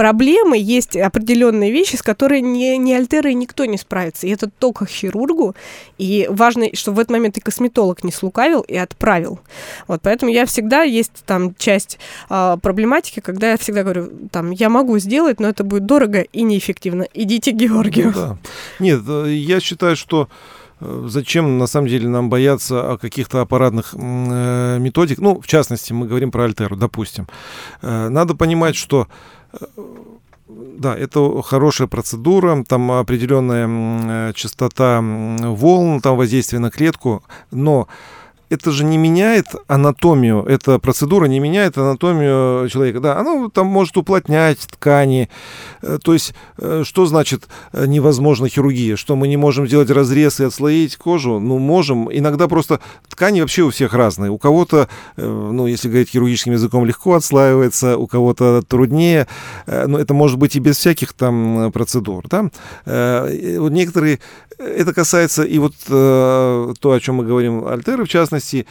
[0.01, 4.27] проблемы, есть определенные вещи, с которыми не, не альтерой никто не справится.
[4.27, 5.55] И это только хирургу.
[5.99, 9.41] И важно, чтобы в этот момент и косметолог не слукавил и отправил.
[9.89, 11.99] Вот, поэтому я всегда, есть там часть
[12.31, 16.45] а, проблематики, когда я всегда говорю, там, я могу сделать, но это будет дорого и
[16.45, 17.07] неэффективно.
[17.13, 18.07] Идите к Георгию.
[18.07, 18.39] Ну, да.
[18.79, 20.31] Нет, э, я считаю, что
[20.81, 25.19] э, Зачем, на самом деле, нам бояться каких-то аппаратных э, методик?
[25.19, 27.29] Ну, в частности, мы говорим про Альтеру, допустим.
[27.83, 29.07] Э, надо понимать, что
[30.49, 37.89] да, это хорошая процедура, там определенная частота волн, там воздействие на клетку, но
[38.51, 42.99] это же не меняет анатомию, эта процедура не меняет анатомию человека.
[43.01, 45.31] Да, она там может уплотнять ткани.
[45.83, 48.97] Э, то есть, э, что значит э, невозможно хирургия?
[48.97, 51.39] Что мы не можем сделать разрез и отслоить кожу?
[51.39, 52.13] Ну, можем.
[52.13, 54.33] Иногда просто ткани вообще у всех разные.
[54.33, 59.29] У кого-то, ну, если говорить хирургическим языком, легко отслаивается, у кого-то труднее.
[59.67, 62.27] Но это может быть и без всяких там процедур.
[62.29, 62.51] Да?
[62.85, 64.19] Вот некоторые,
[64.61, 68.67] это касается и вот то, о чем мы говорим, альтеры, в частности,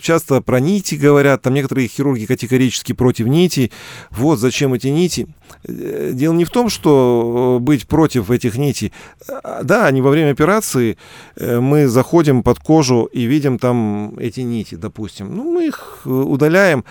[0.00, 3.72] часто про нити говорят, там некоторые хирурги категорически против нитей.
[4.10, 5.28] Вот зачем эти нити.
[5.64, 8.92] Э, дело не в том, что э, быть против этих нитей.
[9.28, 10.96] А, да, они во время операции,
[11.36, 15.34] э, мы заходим под кожу и видим там эти нити, допустим.
[15.34, 16.84] Ну, мы их удаляем.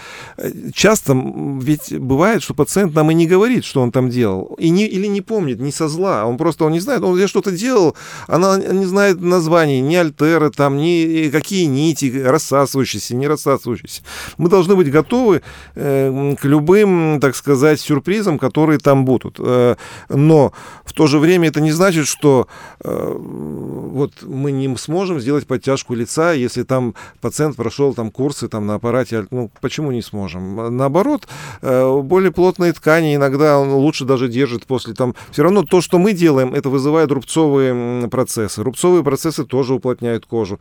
[0.74, 1.13] Часто
[1.62, 4.56] ведь бывает, что пациент нам и не говорит, что он там делал.
[4.60, 6.26] И не, или не помнит, не со зла.
[6.26, 7.96] Он просто он не знает, он я что-то делал,
[8.28, 14.02] она не знает названий, ни альтеры, там, ни какие нити, рассасывающиеся, не рассасывающиеся.
[14.38, 15.41] Мы должны быть готовы
[15.76, 19.39] э, к любым, так сказать, сюрпризам, которые там будут.
[19.39, 19.75] Э,
[20.10, 20.53] но
[20.86, 22.47] в то же время это не значит, что
[22.79, 28.65] э, вот мы не сможем сделать подтяжку лица, если там пациент прошел там курсы там
[28.65, 29.25] на аппарате.
[29.31, 30.77] Ну, почему не сможем?
[30.77, 31.27] Наоборот,
[31.62, 35.13] э, более плотные ткани иногда он лучше даже держит после там...
[35.31, 38.63] Все равно то, что мы делаем, это вызывает рубцовые процессы.
[38.63, 40.60] Рубцовые процессы тоже уплотняют кожу.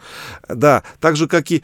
[0.49, 1.63] Да, так же, как и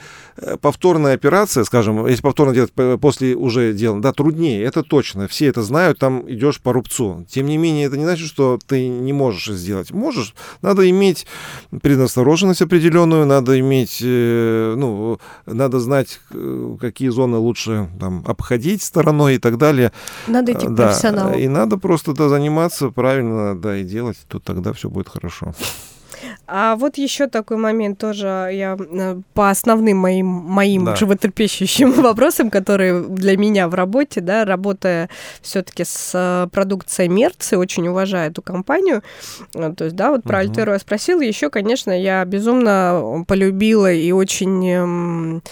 [0.60, 5.26] повторная операция, скажем, если повторно делать после уже дела, да, труднее, это точно.
[5.26, 7.26] Все это знают, там идешь по рубцу.
[7.28, 9.90] Тем не менее, это не значит, что ты не можешь сделать.
[9.90, 10.34] Можешь.
[10.62, 11.26] Надо иметь
[11.82, 16.20] предосторожность определенную, надо иметь, э, ну, надо знать,
[16.80, 19.92] какие зоны лучше там обходить стороной и так далее.
[20.26, 21.34] Надо идти к да, профессионалу.
[21.34, 25.54] И надо просто да, заниматься правильно, да, и делать, то тогда все будет хорошо.
[26.46, 30.96] А вот еще такой момент тоже я э, по основным моим, моим да.
[30.96, 35.08] животрепещущим вопросам, которые для меня в работе, да, работая
[35.40, 39.02] все-таки с э, продукцией Merz, очень уважаю эту компанию.
[39.54, 40.48] Э, то есть, да, вот про угу.
[40.48, 41.20] Альтеру я спросила.
[41.20, 45.42] Еще, конечно, я безумно полюбила и очень эм,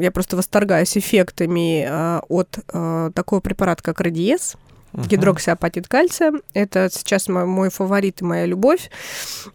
[0.00, 1.86] я просто восторгаюсь эффектами
[2.28, 2.58] от
[3.14, 4.56] такого препарата, как Radiesse
[4.96, 5.08] uh-huh.
[5.08, 6.32] гидроксиапатит кальция.
[6.54, 8.90] Это сейчас мой, мой фаворит и моя любовь.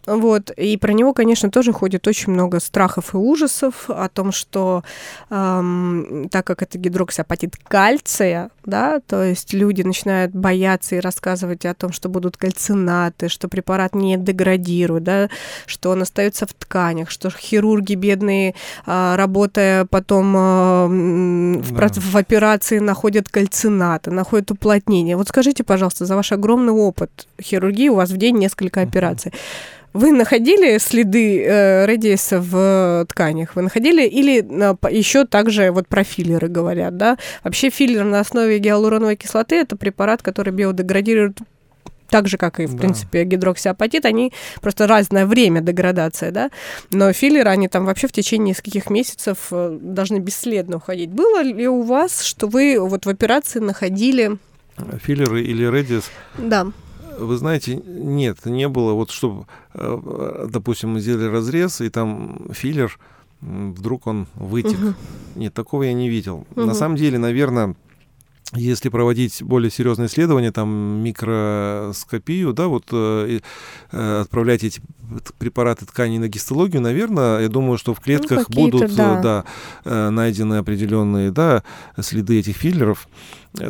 [0.06, 0.52] Вот.
[0.52, 4.84] И про него, конечно, тоже ходит очень много страхов и ужасов о том, что
[5.30, 11.74] эм, так как это гидроксиапатит кальция, да, то есть люди начинают бояться и рассказывать о
[11.74, 15.30] том, что будут кальцинаты, что препарат не деградирует, да,
[15.66, 20.88] что он остается в тканях, что хирурги бедные, э, работая потом э,
[21.62, 21.90] в, да.
[21.94, 25.16] в операции, находят кальцинаты, находят уплотнение.
[25.16, 29.32] Вот скажите, пожалуйста, за ваш огромный опыт хирургии, у вас в день несколько операций.
[29.94, 33.56] Вы находили следы э, радиеса в тканях?
[33.56, 34.06] Вы находили?
[34.08, 37.18] Или э, еще также вот про филлеры говорят, да?
[37.44, 41.38] Вообще филлер на основе гиалуроновой кислоты– это препарат, который биодеградирует
[42.10, 42.78] так же, как и, в да.
[42.78, 46.52] принципе, гидроксиапатит, они просто разное время деградации, да,
[46.92, 51.10] но филлеры, они там вообще в течение нескольких месяцев э, должны бесследно уходить.
[51.10, 54.38] Было ли у вас, что вы вот в операции находили
[55.02, 56.06] Филлеры или Radiesse?
[56.38, 56.72] Да.
[57.18, 58.94] Вы знаете, нет, не было.
[58.94, 62.98] Вот чтобы, э, допустим, мы сделали разрез, и там филлер,
[63.42, 64.80] вдруг он вытек.
[64.80, 64.94] Угу.
[65.36, 66.46] Нет, такого я не видел.
[66.56, 66.66] Угу.
[66.66, 67.76] На самом деле, наверное,
[68.54, 70.70] если проводить более серьезные исследования, там
[71.04, 73.40] микроскопию, да, вот э,
[73.92, 74.82] э, отправлять эти
[75.38, 79.22] препараты тканей на гистологию, наверное, я думаю, что в ну, клетках ну, будут да.
[79.22, 79.46] Да,
[79.86, 81.64] э, найдены определенные да,
[82.00, 83.08] следы этих филлеров.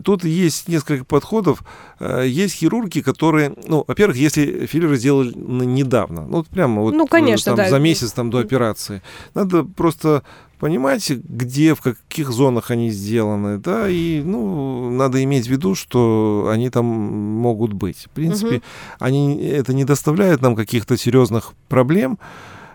[0.03, 1.63] Тут есть несколько подходов.
[1.99, 7.55] Э, есть хирурги, которые, ну, во-первых, если филлеры сделали недавно, ну, прямо вот ну, конечно,
[7.55, 7.69] там, да.
[7.69, 9.01] за месяц там, до операции,
[9.33, 10.23] надо просто
[10.61, 16.49] понимаете, где, в каких зонах они сделаны, да, и, ну, надо иметь в виду, что
[16.53, 18.05] они там могут быть.
[18.05, 18.63] В принципе, угу.
[18.99, 22.19] они, это не доставляет нам каких-то серьезных проблем.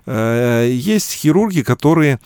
[0.04, 2.18] Э, есть хирурги, которые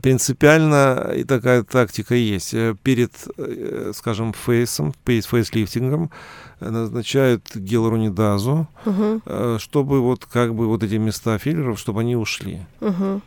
[0.00, 2.54] принципиально и такая тактика есть.
[2.54, 6.12] Э, перед, э, скажем, фейсом, фейс-фейслифтингом
[6.60, 9.58] назначают гиалуронидазу, угу.
[9.58, 12.60] чтобы вот как бы вот эти места филлеров, чтобы они ушли.
[12.80, 13.22] Угу.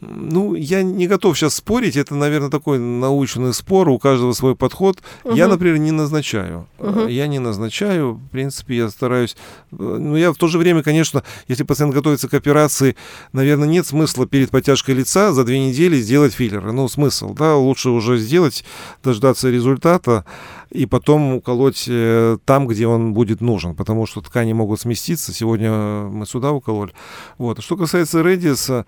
[0.00, 5.00] Ну, я не готов сейчас спорить, это, наверное, такой научный спор, у каждого свой подход.
[5.22, 5.36] Угу.
[5.36, 6.66] Я, например, не назначаю.
[6.78, 7.06] Угу.
[7.06, 9.36] Я не назначаю, в принципе, я стараюсь...
[9.70, 12.96] Э, но я в то же время, конечно, если пациент готовится к операции,
[13.32, 16.72] наверное, нет смысла перед подтяжкой лица за две недели сделать филлеры.
[16.72, 18.64] Ну, смысл, да, лучше уже сделать,
[19.04, 20.24] дождаться результата
[20.70, 25.32] и потом уколоть э, там, где он будет нужен, потому что ткани могут сместиться.
[25.32, 26.92] Сегодня мы сюда укололи.
[27.38, 27.62] Вот.
[27.62, 28.86] Что касается Редиса,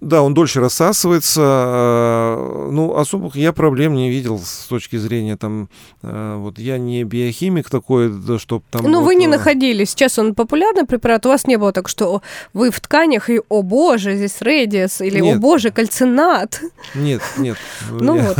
[0.00, 1.40] да, он дольше рассасывается.
[1.40, 5.68] Э, ну, особых я проблем не видел с точки зрения там...
[6.02, 8.82] Э, вот я не биохимик такой, да, чтобы там...
[8.82, 9.90] Ну, вот, вы не э, находились.
[9.90, 11.26] Сейчас он популярный препарат.
[11.26, 15.20] У вас не было так, что вы в тканях и, о боже, здесь редис, или
[15.20, 15.36] нет.
[15.36, 16.60] о боже, кальцинат.
[16.94, 17.56] Нет, нет.
[17.90, 18.38] Ну вот,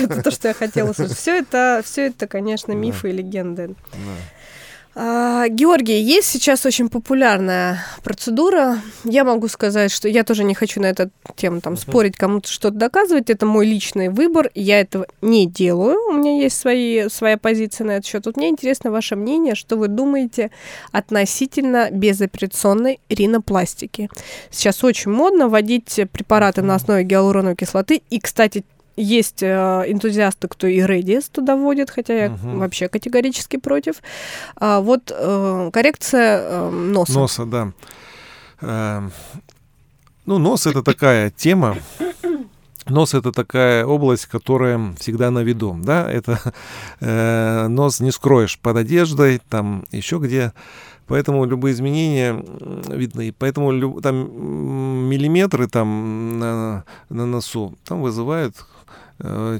[0.00, 1.18] это то, что я хотела услышать.
[1.18, 3.74] Все это, все это, конечно, мифы и легенды.
[4.94, 8.78] Георгий, есть сейчас очень популярная процедура.
[9.04, 12.76] Я могу сказать, что я тоже не хочу на эту тему там, спорить, кому-то что-то
[12.76, 13.30] доказывать.
[13.30, 14.50] Это мой личный выбор.
[14.54, 15.96] Я этого не делаю.
[16.10, 18.26] У меня есть свои, своя позиция на этот счет.
[18.26, 20.50] Вот мне интересно ваше мнение, что вы думаете
[20.90, 24.10] относительно безоперационной ринопластики.
[24.50, 28.02] Сейчас очень модно вводить препараты на основе гиалуроновой кислоты.
[28.10, 28.62] И, кстати,
[28.96, 32.58] есть э, энтузиасты, кто и Redis туда вводит, хотя я угу.
[32.58, 33.96] вообще категорически против.
[34.56, 37.12] А вот э, коррекция э, носа.
[37.12, 37.72] Носа, да.
[40.24, 41.76] Ну, нос это такая тема.
[42.86, 46.40] Нос это такая область, которая всегда на виду, да, это
[47.00, 50.52] э, нос не скроешь под одеждой, там еще где,
[51.06, 52.44] поэтому любые изменения
[52.88, 58.56] видны, поэтому там миллиметры там на, на носу там вызывают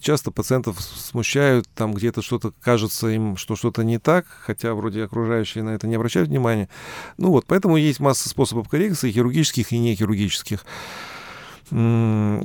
[0.01, 5.63] часто пациентов смущают, там где-то что-то кажется им, что что-то не так, хотя вроде окружающие
[5.63, 6.69] на это не обращают внимания.
[7.17, 10.65] Ну вот, поэтому есть масса способов коррекции, хирургических и нехирургических.
[11.71, 12.45] Э,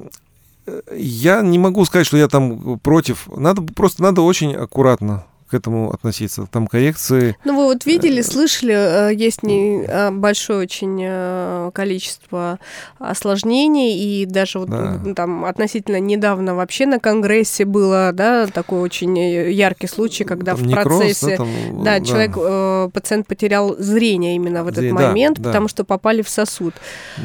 [0.95, 3.27] я не могу сказать, что я там против.
[3.35, 6.47] Надо просто надо очень аккуратно к этому относиться.
[6.51, 7.35] Там коррекции.
[7.45, 12.59] Ну, вы вот видели, э, слышали, э, есть не э, большое очень количество
[12.99, 14.99] осложнений, и даже вот да.
[15.15, 20.71] там относительно недавно вообще на Конгрессе было, да, такой очень яркий случай, когда там в
[20.71, 21.49] процессе, да, там,
[21.83, 25.69] да, да, человек, пациент потерял зрение именно в этот Зрение, момент, да, потому да.
[25.69, 26.73] что попали в сосуд.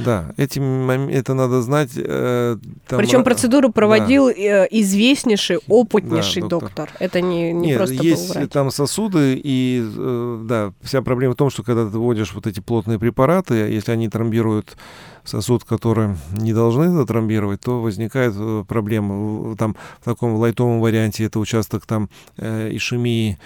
[0.04, 1.90] Да, этим, это надо знать.
[1.94, 4.66] Там, Причем процедуру проводил да.
[4.66, 6.72] известнейший, опытнейший да, доктор.
[6.72, 6.90] доктор.
[6.98, 11.50] Это не, не Нет, просто есть там сосуды, и э, да, вся проблема в том,
[11.50, 14.76] что когда ты вводишь вот эти плотные препараты, если они тромбируют
[15.24, 19.56] сосуд, который не должны это тромбировать, то возникает э, проблема.
[19.56, 23.38] Там в таком лайтовом варианте это участок там э, ишемии,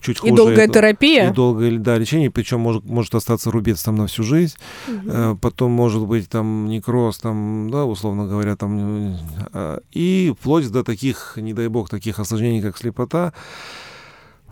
[0.00, 0.32] чуть хуже.
[0.32, 1.30] И долгая это, терапия.
[1.30, 4.56] И долгое да, лечение, причем может, может остаться рубец там на всю жизнь.
[4.88, 5.38] Угу.
[5.40, 9.16] потом может быть там некроз, там, да, условно говоря, там,
[9.52, 13.32] э, и вплоть до таких, не дай бог, таких осложнений, как слепота.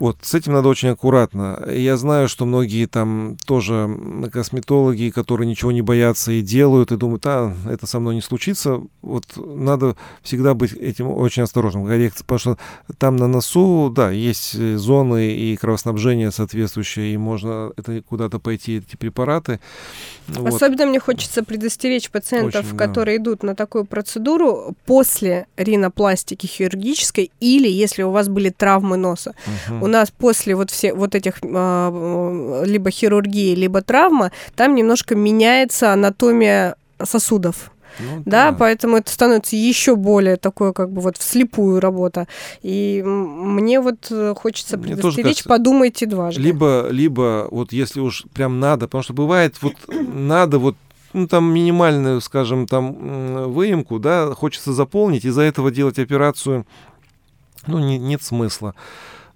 [0.01, 1.63] Вот, с этим надо очень аккуратно.
[1.69, 3.87] Я знаю, что многие там тоже
[4.33, 8.81] косметологи, которые ничего не боятся и делают, и думают, а, это со мной не случится.
[9.03, 11.85] Вот надо всегда быть этим очень осторожным.
[11.85, 12.57] Потому что
[12.97, 18.95] там на носу, да, есть зоны и кровоснабжение соответствующее, и можно это куда-то пойти, эти
[18.95, 19.59] препараты.
[20.29, 20.55] Вот.
[20.55, 23.23] Особенно мне хочется предостеречь пациентов, очень, которые да.
[23.23, 29.35] идут на такую процедуру после ринопластики хирургической или если у вас были травмы носа.
[29.69, 35.93] Угу нас после вот, все, вот этих э, либо хирургии, либо травма, там немножко меняется
[35.93, 37.71] анатомия сосудов.
[37.99, 42.27] Ну, да, да, поэтому это становится еще более такое, как бы вот вслепую работа.
[42.61, 46.41] И мне вот э, хочется мне предостеречь, кажется, подумайте дважды.
[46.41, 50.75] Либо, либо вот если уж прям надо, потому что бывает вот надо вот
[51.13, 56.65] ну, там минимальную, скажем, там выемку, да, хочется заполнить, из-за этого делать операцию,
[57.67, 58.73] ну, не, нет смысла.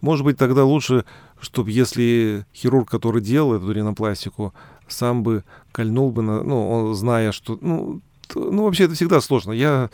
[0.02, 1.06] Может быть, тогда лучше,
[1.40, 4.54] чтобы если хирург, который делал эту ринопластику,
[4.88, 7.58] сам бы кольнул бы, на, ну, он, зная, что...
[7.62, 8.02] Ну,
[8.34, 9.52] ну, вообще это всегда сложно.
[9.52, 9.90] Я,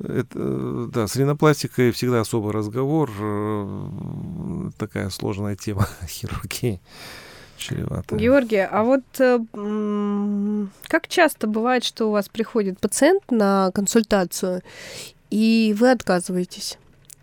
[0.00, 6.80] это, да, с ринопластикой всегда особый разговор, э, такая сложная тема хирургии.
[7.56, 8.14] Чревато.
[8.16, 9.38] Георгий, а вот э,
[10.86, 14.62] как часто бывает, что у вас приходит пациент на консультацию,
[15.30, 16.78] и вы отказываетесь?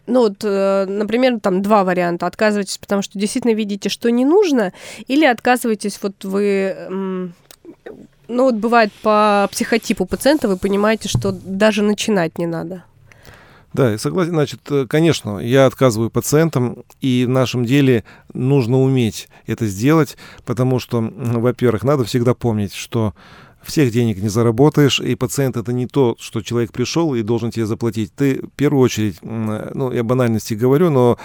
[0.08, 2.28] Ну вот, э, например, там два варианта.
[2.28, 4.74] Отказываетесь, потому что действительно видите, что не нужно,
[5.08, 7.32] или отказываетесь, вот вы...
[8.28, 12.84] Ну вот бывает по психотипу пациента, вы понимаете, что даже начинать не надо.
[13.76, 14.32] Да, согласен.
[14.32, 20.80] Значит, э, конечно, я отказываю пациентам, и в нашем деле нужно уметь это сделать, потому
[20.80, 23.14] что, во-первых, надо всегда помнить, что
[23.66, 27.66] всех денег не заработаешь, и пациент это не то, что человек пришел и должен тебе
[27.66, 28.13] заплатить.
[28.16, 31.18] Ты в первую очередь, ну, я банальности говорю, но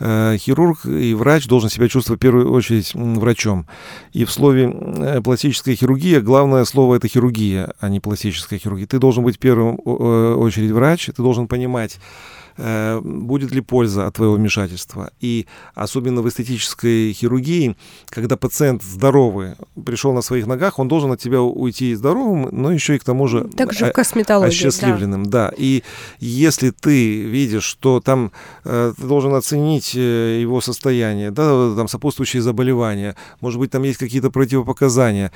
[0.00, 3.66] э, хирург и врач должен себя чувствовать в первую очередь врачом.
[4.12, 8.86] И в слове э, пластическая хирургия главное слово это хирургия, а не пластическая хирургия.
[8.86, 14.06] Ты должен быть в первую э, очередь врач, ты должен понимать, Э, будет ли польза
[14.06, 15.10] от твоего вмешательства.
[15.20, 17.76] И особенно в эстетической хирургии,
[18.08, 22.96] когда пациент здоровый, пришел на своих ногах, он должен от тебя уйти здоровым, но еще
[22.96, 25.24] и к тому же Также в косметологии, осчастливленным.
[25.24, 25.48] Да.
[25.48, 25.54] да.
[25.56, 25.82] И
[26.20, 28.32] если ты видишь, что там
[28.64, 33.98] э, ты должен оценить э, его состояние, да, там сопутствующие заболевания, может быть, там есть
[33.98, 35.32] какие-то противопоказания,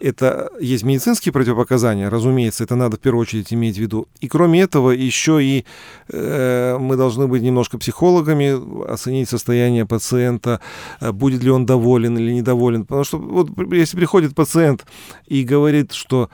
[0.00, 4.08] это есть медицинские противопоказания, разумеется, это надо в первую очередь иметь в виду.
[4.20, 5.64] И кроме этого, еще и
[6.08, 10.60] э, мы должны быть немножко психологами, оценить состояние пациента,
[11.00, 12.84] э, будет ли он доволен или недоволен.
[12.84, 14.84] Потому что вот если приходит пациент
[15.26, 16.30] и говорит, что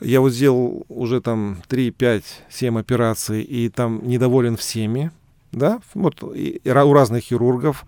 [0.00, 5.10] я вот сделал уже там 3, 5, 7 операций и там недоволен всеми,
[5.52, 7.84] да, вот и, у разных хирургов,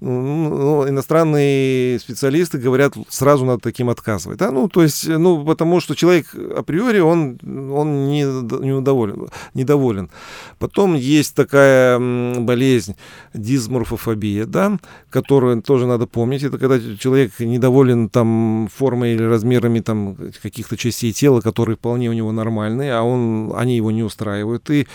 [0.00, 4.38] ну, иностранные специалисты говорят, сразу надо таким отказывать.
[4.38, 4.50] Да?
[4.50, 7.38] Ну, то есть, ну, потому что человек априори, он,
[7.72, 8.22] он не,
[8.62, 10.10] не удоволен, недоволен.
[10.58, 11.98] Потом есть такая
[12.38, 12.94] болезнь
[13.34, 14.78] дисморфофобия, да,
[15.10, 16.42] которую тоже надо помнить.
[16.42, 22.12] Это когда человек недоволен там формой или размерами там каких-то частей тела, которые вполне у
[22.12, 24.86] него нормальные, а он, они его не устраивают, и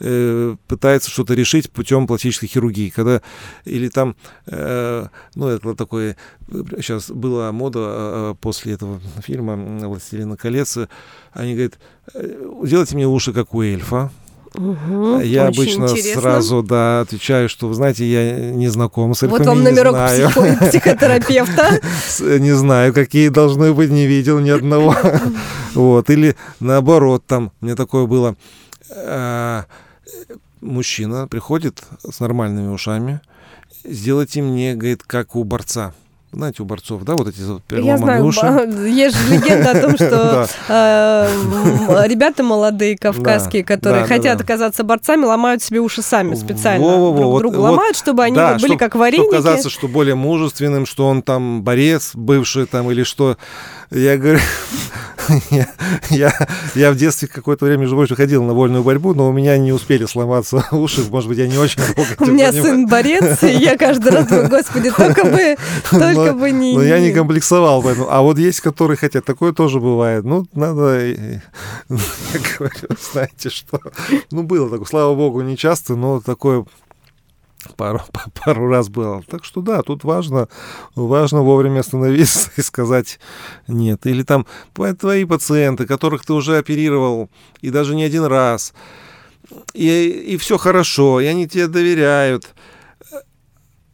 [0.00, 2.90] э, пытается что-то решить путем пластической хирургии.
[2.90, 3.22] Когда,
[3.64, 4.14] или там
[5.34, 6.16] ну, это такое,
[6.76, 9.56] сейчас была мода э, после этого фильма
[9.88, 10.78] «Властелина колец»,
[11.32, 11.78] они говорят,
[12.68, 14.10] делайте мне уши, как у эльфа,
[14.54, 16.20] Угу, я обычно интересно.
[16.20, 20.28] сразу да, отвечаю, что, вы знаете, я не знаком с эльфами, Вот вам номерок знаю.
[20.28, 21.80] Психо- психотерапевта.
[22.38, 24.94] Не знаю, какие должны быть, не видел ни одного.
[25.74, 28.36] Вот, или наоборот, там, мне такое было,
[28.94, 29.62] э,
[30.60, 33.22] мужчина приходит с нормальными ушами,
[33.84, 35.94] сделайте мне, говорит, как у борца.
[36.34, 37.40] Знаете, у борцов, да, вот эти
[37.84, 38.40] Я знаю, уши.
[38.88, 45.62] есть же легенда о том, что э, ребята молодые, кавказские, которые хотят оказаться борцами, ломают
[45.62, 46.86] себе уши сами специально.
[46.86, 49.24] Друг другу ломают, чтобы они были как вареники.
[49.24, 53.36] Чтобы казаться, что более мужественным, что он там борец бывший там или что.
[53.94, 54.40] Я говорю,
[55.50, 55.68] я,
[56.10, 59.56] я, я в детстве какое-то время, между прочим, ходил на вольную борьбу, но у меня
[59.58, 61.02] не успели сломаться уши.
[61.10, 64.48] Может быть, я не очень долго У меня сын борец, и я каждый раз думаю,
[64.48, 65.56] господи, только бы,
[65.90, 66.74] только бы не...
[66.74, 68.08] Но я не комплексовал поэтому.
[68.10, 70.24] А вот есть, которые хотят, такое тоже бывает.
[70.24, 71.06] Ну, надо...
[71.06, 71.40] Я
[71.88, 73.80] говорю, знаете что?
[74.30, 76.64] Ну, было такое, слава богу, не часто, но такое
[77.76, 78.00] пару,
[78.44, 79.22] пару раз было.
[79.28, 80.48] Так что да, тут важно,
[80.94, 83.18] важно вовремя остановиться и сказать
[83.68, 84.06] нет.
[84.06, 88.74] Или там твои пациенты, которых ты уже оперировал, и даже не один раз,
[89.74, 92.54] и, и все хорошо, и они тебе доверяют,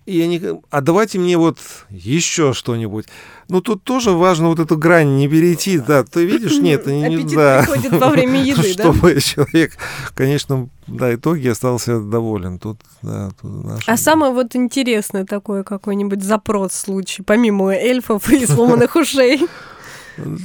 [0.08, 0.40] и они,
[0.70, 1.58] а давайте мне вот
[1.90, 3.04] еще что-нибудь.
[3.50, 7.36] Ну, тут тоже важно вот эту грань не перейти, да, ты видишь, нет, не, Аппетит
[7.36, 7.58] да.
[7.60, 8.84] приходит во время еды, да?
[8.84, 9.72] Чтобы человек,
[10.14, 12.58] конечно, да, итоге остался доволен.
[12.58, 13.86] Тут, да, тут наш...
[13.86, 19.46] А самое вот интересное такое какой-нибудь запрос случай, помимо эльфов и сломанных ушей?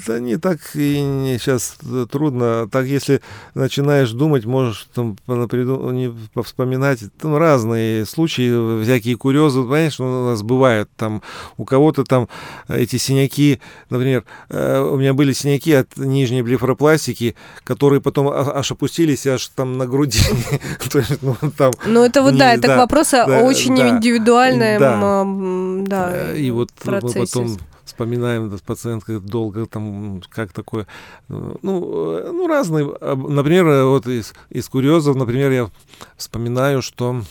[0.08, 1.78] Да не так и не сейчас
[2.12, 2.68] трудно.
[2.72, 3.22] Так если
[3.54, 6.14] начинаешь думать, можешь там не
[6.44, 11.22] вспоминать там разные случаи, всякие курьезы, понимаешь, у нас бывают там
[11.58, 12.28] у кого-то там
[12.68, 13.60] эти синяки,
[13.90, 19.78] например, э, у меня были синяки от нижней блефоропластики, которые потом аж опустились аж там
[19.78, 20.20] на груди.
[20.92, 24.80] То есть, ну, там, ну, это вот, да, это да, вопрос да, очень да, индивидуальном,
[24.80, 27.20] да, да, и вот процессе.
[27.20, 27.58] потом
[27.94, 30.88] вспоминаем да, с пациенткой долго, там, как такое,
[31.28, 35.70] ну, ну, разные, например, вот из, из курьезов, например, я
[36.18, 37.22] вспоминаю, что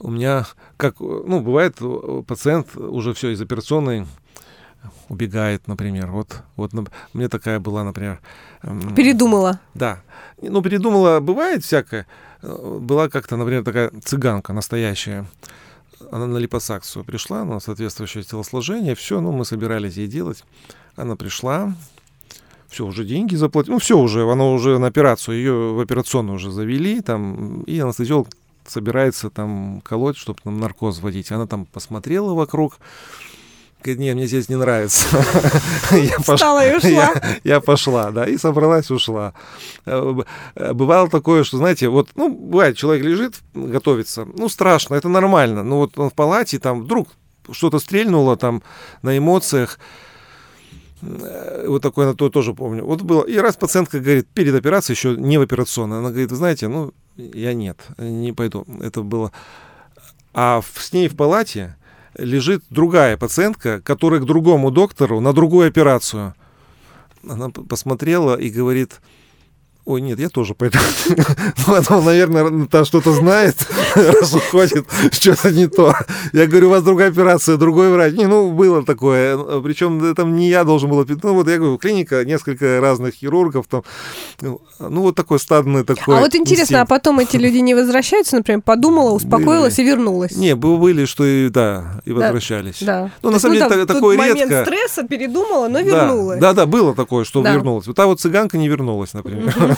[0.00, 0.46] у меня,
[0.76, 1.78] как, ну, бывает,
[2.26, 4.06] пациент уже все из операционной
[5.08, 6.10] убегает, например.
[6.10, 6.72] Вот, вот
[7.14, 8.20] меня такая была, например...
[8.94, 9.60] Передумала.
[9.74, 10.00] Да.
[10.42, 12.06] Ну, передумала, бывает всякое.
[12.42, 15.26] Была как-то, например, такая цыганка настоящая
[16.10, 20.44] она на липосакцию пришла, на соответствующее телосложение, все, ну, мы собирались ей делать.
[20.96, 21.74] Она пришла,
[22.68, 26.50] все, уже деньги заплатили, ну, все уже, она уже на операцию, ее в операционную уже
[26.50, 28.28] завели, там, и анестезиолог
[28.66, 31.30] собирается там колоть, чтобы там наркоз вводить.
[31.30, 32.78] Она там посмотрела вокруг,
[33.82, 35.06] Говорит, нет, мне здесь не нравится.
[35.92, 37.14] я Встала и ушла.
[37.44, 39.32] Я, пошла, да, и собралась, ушла.
[39.84, 40.14] Э,
[40.54, 45.62] э, бывало такое, что, знаете, вот, ну, бывает, человек лежит, готовится, ну, страшно, это нормально,
[45.62, 47.08] ну, вот он в палате, там, вдруг
[47.52, 48.62] что-то стрельнуло там
[49.02, 49.78] на эмоциях,
[51.02, 52.84] э, вот такое на то тоже помню.
[52.84, 53.22] Вот было.
[53.24, 56.92] И раз пациентка говорит, перед операцией, еще не в операционной, она говорит, вы знаете, ну,
[57.16, 58.66] я нет, не пойду.
[58.80, 59.32] Это было...
[60.34, 61.76] А с ней в палате
[62.18, 66.34] лежит другая пациентка, которая к другому доктору на другую операцию.
[67.28, 69.00] Она посмотрела и говорит,
[69.86, 70.78] Ой, нет, я тоже пойду.
[71.66, 73.54] ну, она, наверное, там что-то знает,
[73.94, 75.94] раз уходит, что-то не то.
[76.32, 78.14] Я говорю, у вас другая операция, другой врач.
[78.14, 79.38] Не, ну, было такое.
[79.60, 81.06] Причем там не я должен был...
[81.06, 83.84] Ну, вот я говорю, клиника, несколько разных хирургов там.
[84.40, 86.18] Ну, вот такой стадный такой...
[86.18, 86.82] А вот интересно, инстинкт.
[86.82, 90.36] а потом эти люди не возвращаются, например, подумала, успокоилась и вернулась?
[90.36, 92.82] Не, были, что и, да, и возвращались.
[92.82, 93.12] Да.
[93.22, 94.46] Ну, на самом ну, деле, там, такое редко.
[94.46, 96.40] момент стресса, передумала, но вернулась.
[96.40, 97.86] Да, да, было такое, что вернулась.
[97.86, 99.75] Вот та вот цыганка не вернулась, например.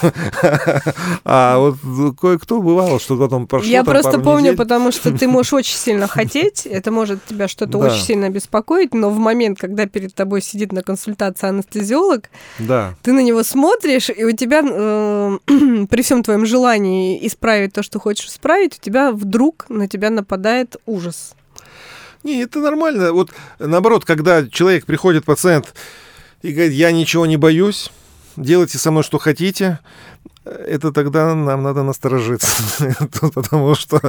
[1.24, 1.76] А вот
[2.18, 6.66] кое-кто бывало, что потом прошло Я просто помню, потому что ты можешь очень сильно хотеть,
[6.66, 10.82] это может тебя что-то очень сильно беспокоить, но в момент, когда перед тобой сидит на
[10.82, 15.38] консультации анестезиолог, ты на него смотришь, и у тебя э,
[15.90, 20.76] при всем твоем желании исправить то, что хочешь исправить, у тебя вдруг на тебя нападает
[20.86, 21.34] ужас.
[22.24, 23.12] Не, это нормально.
[23.12, 25.74] Вот наоборот, когда человек приходит, пациент,
[26.42, 27.90] и говорит, я ничего не боюсь,
[28.42, 29.78] делайте со мной что хотите,
[30.44, 32.48] это тогда нам надо насторожиться,
[33.34, 34.00] потому что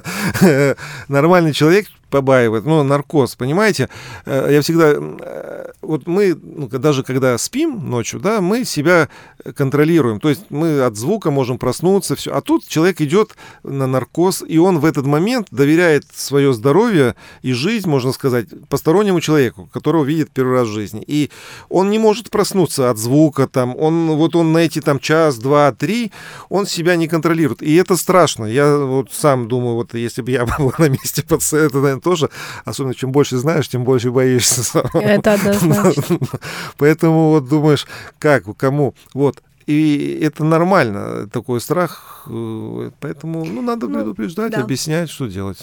[1.07, 3.89] нормальный человек побаивает, ну, наркоз, понимаете?
[4.25, 9.09] Э, я всегда, э, вот мы, ну, даже когда спим ночью, да, мы себя
[9.55, 14.43] контролируем, то есть мы от звука можем проснуться, все, а тут человек идет на наркоз,
[14.47, 20.03] и он в этот момент доверяет свое здоровье и жизнь, можно сказать, постороннему человеку, которого
[20.03, 21.29] видит первый раз в жизни, и
[21.69, 25.71] он не может проснуться от звука, там, он, вот он на эти там час, два,
[25.71, 26.11] три,
[26.49, 27.61] он себя не контролирует.
[27.61, 28.45] И это страшно.
[28.45, 32.29] Я вот сам думаю, вот если бы я был на месте пациента, наверное, тоже,
[32.65, 34.83] особенно чем больше знаешь, тем больше боишься.
[34.93, 35.68] Это однозначно.
[36.77, 37.87] Поэтому вот думаешь,
[38.19, 38.93] как, кому.
[39.13, 39.41] Вот.
[39.69, 42.25] И это нормально, такой страх.
[42.27, 44.61] Э, поэтому ну, надо ну, предупреждать, да.
[44.61, 45.59] объяснять, что делать.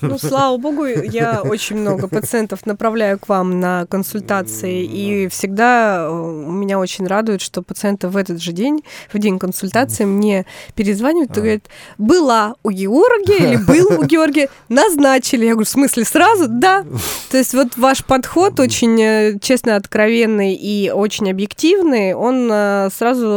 [0.00, 4.84] Ну, слава богу, я очень много пациентов направляю к вам на консультации.
[4.84, 8.82] И всегда э, меня очень радует, что пациенты в этот же день,
[9.12, 11.42] в день консультации, мне перезванивают и а.
[11.42, 11.64] говорят,
[11.98, 15.44] была у Георгия или был у Георгия, назначили.
[15.44, 16.46] Я говорю, в смысле, сразу?
[16.48, 16.84] Да.
[17.30, 22.50] То есть вот ваш подход очень э, честно откровенный и очень объективный, он
[22.90, 23.33] сразу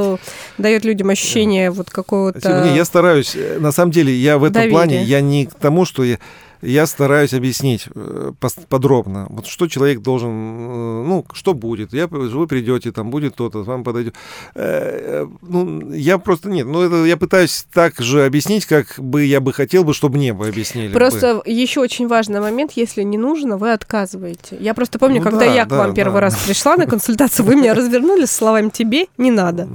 [0.58, 2.66] дает людям ощущение вот какого-то...
[2.76, 4.72] Я стараюсь, э, на самом деле, я в этом доверия.
[4.72, 6.18] плане, я не к тому, что я
[6.62, 8.32] я стараюсь объяснить э,
[8.70, 11.94] подробно, вот что человек должен, э, ну, что будет.
[11.94, 14.16] Я, вы придете, там будет то-то, вам подойдет.
[14.56, 19.40] Э, ну, я просто нет, ну, это я пытаюсь так же объяснить, как бы я
[19.40, 20.94] бы хотел бы, чтобы мне бы объяснили.
[20.94, 21.52] Просто бы.
[21.52, 24.58] еще очень важный момент, если не нужно, вы отказываете.
[24.60, 25.96] Я просто помню, ну, когда да, я к да, вам да.
[25.96, 29.68] первый раз пришла на консультацию, вы меня развернули с словами «тебе не надо».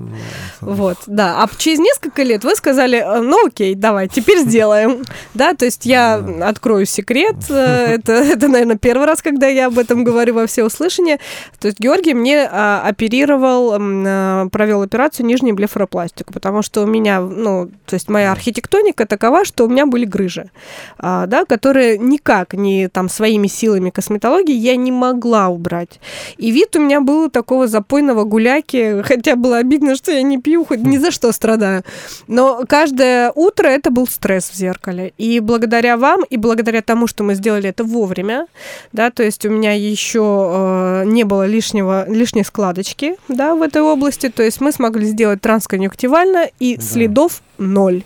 [0.61, 1.43] Вот, да.
[1.43, 5.03] А через несколько лет вы сказали «ну окей, давай, теперь сделаем».
[5.35, 7.37] Да, то есть я открою открою секрет.
[7.51, 11.19] Э, это, это, наверное, первый раз, когда я об этом говорю во все услышания.
[11.61, 17.21] То есть Георгий мне а, оперировал, а, провел операцию нижней блефоропластику, потому что у меня,
[17.21, 20.51] ну, то есть моя архитектоника такова, что у меня были грыжи,
[20.99, 26.01] а, да, которые никак не там своими силами косметологии я не могла убрать.
[26.39, 30.65] И вид у меня был такого запойного гуляки, хотя было обидно, что я не пью,
[30.65, 31.83] хоть ни за что страдаю.
[32.29, 35.13] Но каждое утро это был стресс в зеркале.
[35.19, 38.47] И благодаря вам, и благодаря благодаря тому, что мы сделали это вовремя,
[38.93, 43.83] да, то есть у меня еще э, не было лишнего, лишней складочки, да, в этой
[43.83, 46.83] области, то есть мы смогли сделать трансконъюнктивально и да.
[46.83, 48.03] следов ноль.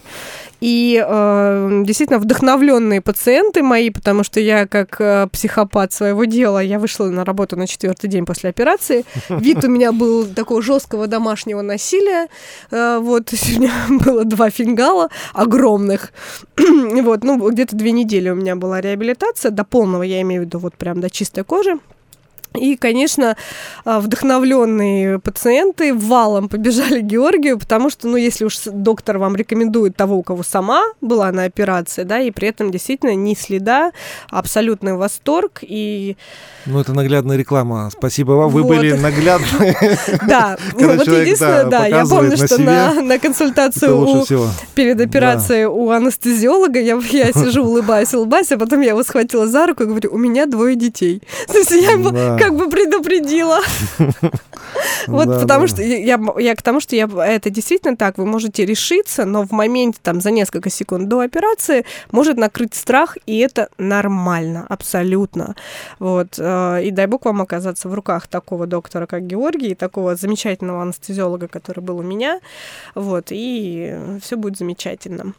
[0.60, 6.78] И э, действительно вдохновленные пациенты мои, потому что я как э, психопат своего дела, я
[6.78, 9.04] вышла на работу на четвертый день после операции.
[9.28, 12.28] Вид у меня был такого жесткого домашнего насилия.
[12.70, 16.12] Э, вот у меня было два фингала огромных.
[16.56, 20.58] вот, ну где-то две недели у меня была реабилитация до полного, я имею в виду
[20.58, 21.78] вот прям до чистой кожи.
[22.56, 23.36] И, конечно,
[23.84, 29.96] а, вдохновленные пациенты валом побежали к Георгию, потому что, ну, если уж доктор вам рекомендует
[29.96, 33.92] того, у кого сама была на операции, да, и при этом действительно ни следа,
[34.30, 36.16] абсолютный восторг и...
[36.66, 37.90] Ну, это наглядная реклама.
[37.92, 39.76] Спасибо вам, вы были наглядны.
[40.26, 44.24] Да, вот единственное, да, я помню, что на консультацию
[44.74, 47.00] перед операцией у анестезиолога я
[47.32, 50.76] сижу, улыбаюсь, улыбаюсь, а потом я его схватила за руку и говорю, у меня двое
[50.76, 51.22] детей.
[51.46, 52.10] То есть я ему
[52.46, 53.60] как бы предупредила.
[55.06, 59.46] Вот потому что я к тому, что я это действительно так, вы можете решиться, но
[59.46, 65.54] в моменте там за несколько секунд до операции может накрыть страх, и это нормально, абсолютно.
[65.98, 66.38] Вот.
[66.38, 70.82] Э, и дай бог вам оказаться в руках такого доктора, как Георгий, и такого замечательного
[70.82, 72.40] анестезиолога, который был у меня.
[72.94, 73.26] Вот.
[73.30, 75.32] И все будет замечательно.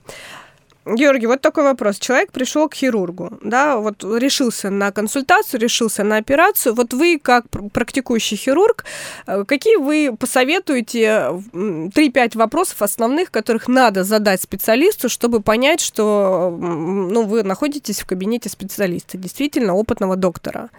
[0.96, 2.00] Георгий, вот такой вопрос.
[2.00, 6.74] Человек пришел к хирургу, да, вот решился на консультацию, решился на операцию.
[6.74, 8.86] Вот вы, как практикующий хирург,
[9.26, 17.24] э, какие вы посоветуете 3-5 вопросов основных, которых надо задать специалисту, чтобы понять, что ну,
[17.24, 20.70] вы находитесь в кабинете специалиста, действительно опытного доктора?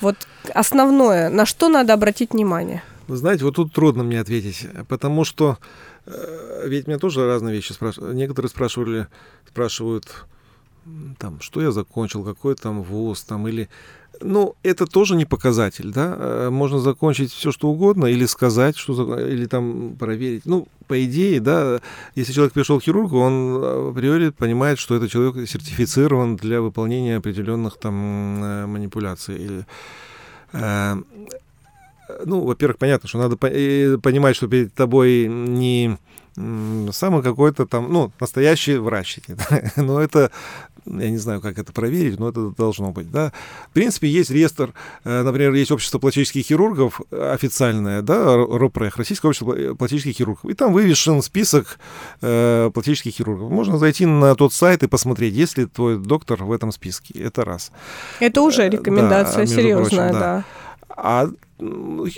[0.00, 0.16] Вот
[0.52, 2.82] основное, на что надо обратить внимание?
[3.06, 5.58] Вы знаете, вот тут трудно мне ответить, потому что
[6.06, 8.14] ведь меня тоже разные вещи спрашивают.
[8.14, 9.06] Некоторые спрашивали,
[9.48, 10.26] спрашивают,
[11.18, 13.68] там, что я закончил, какой там вуз, там, или...
[14.20, 16.14] Ну, это тоже не показатель, да.
[16.16, 20.46] Э, можно закончить все, что угодно, или сказать, что или там проверить.
[20.46, 21.80] Ну, по идее, да,
[22.14, 27.16] если человек пришел к хирургу, он э, априори понимает, что этот человек сертифицирован для выполнения
[27.16, 27.94] определенных там
[28.70, 29.36] манипуляций.
[29.36, 29.66] Или,
[32.24, 35.98] ну, во-первых, понятно, что надо понимать, что перед тобой не
[36.92, 39.20] самый какой-то там, ну, настоящий врач.
[39.76, 40.32] Но это
[40.86, 43.32] я не знаю, как это проверить, но это должно быть, да.
[43.70, 44.74] В принципе, есть реестр,
[45.04, 50.72] э, например, есть общество пластических хирургов официальное, да, РОПРЕХ, Российское общество пластических хирургов, и там
[50.72, 51.78] вывешен список
[52.20, 53.50] э, пластических хирургов.
[53.50, 57.18] Можно зайти на тот сайт и посмотреть, есть ли твой доктор в этом списке.
[57.18, 57.72] Это раз.
[58.20, 60.12] Это уже рекомендация да, серьезная, прочим, да.
[60.12, 60.44] да.
[60.96, 61.28] А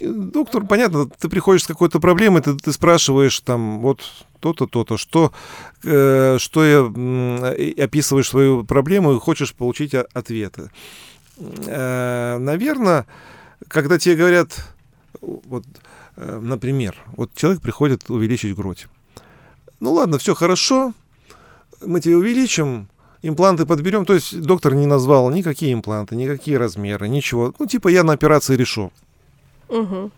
[0.01, 4.01] доктор, понятно, ты приходишь с какой-то проблемой, ты, ты спрашиваешь там вот
[4.41, 5.33] то-то, то-то, что,
[5.85, 10.70] э, что я описываешь свою проблему и хочешь получить ответы.
[11.39, 13.07] Э, наверное,
[13.68, 14.57] когда тебе говорят,
[15.20, 15.64] вот,
[16.16, 18.87] э, например, вот человек приходит увеличить грудь.
[19.81, 20.93] Ну ладно, все хорошо,
[21.85, 22.89] мы тебе увеличим,
[23.23, 24.05] импланты подберем.
[24.05, 27.53] То есть доктор не назвал никакие импланты, никакие размеры, ничего.
[27.59, 28.93] Ну, типа я на операции решу.
[29.69, 30.11] Угу.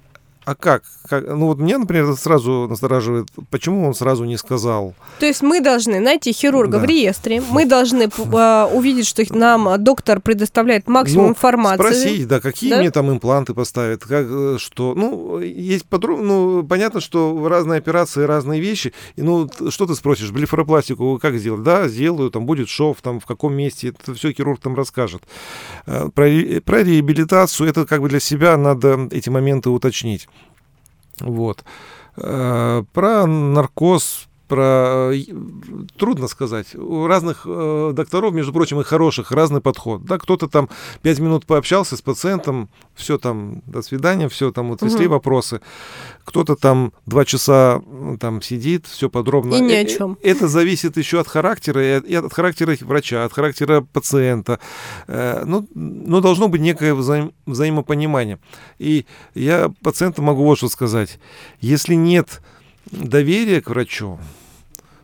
[0.49, 0.83] А как?
[1.07, 1.27] как?
[1.29, 4.95] Ну вот меня, например, сразу настораживает, почему он сразу не сказал.
[5.21, 6.85] То есть мы должны найти хирурга да.
[6.85, 11.83] в реестре, мы должны э, увидеть, что нам доктор предоставляет максимум ну, информации.
[11.83, 12.79] Спросить, да, какие да?
[12.79, 14.95] мне там импланты поставят, как, э, что.
[14.95, 18.95] Ну, есть подробно, ну, понятно, что разные операции, разные вещи.
[19.17, 21.63] И, ну, что ты спросишь, блефаропластику как сделать?
[21.63, 25.25] Да, сделаю, там будет шов, там в каком месте, это все хирург там расскажет.
[25.85, 26.27] Э, про,
[26.65, 30.27] про реабилитацию, это как бы для себя надо эти моменты уточнить.
[31.21, 31.65] Вот.
[32.17, 35.23] Э, про наркоз, про э,
[35.97, 36.75] трудно сказать.
[36.75, 40.05] У разных э, докторов, между прочим, и хороших, разный подход.
[40.05, 40.69] Да, кто-то там
[41.03, 45.15] пять минут пообщался с пациентом, все там, до свидания, все там, отвезли угу.
[45.15, 45.61] вопросы.
[46.25, 47.83] Кто-то там два часа
[48.21, 49.55] там сидит, все подробно.
[49.55, 50.19] И ни о чем.
[50.23, 54.59] Это зависит еще от характера, и от характера врача, от характера пациента.
[55.07, 58.39] Ну, ну должно быть некое взаим, взаимопонимание.
[58.79, 61.19] И я пациенту могу вот что сказать.
[61.61, 62.41] Если нет
[62.91, 64.19] доверия к врачу,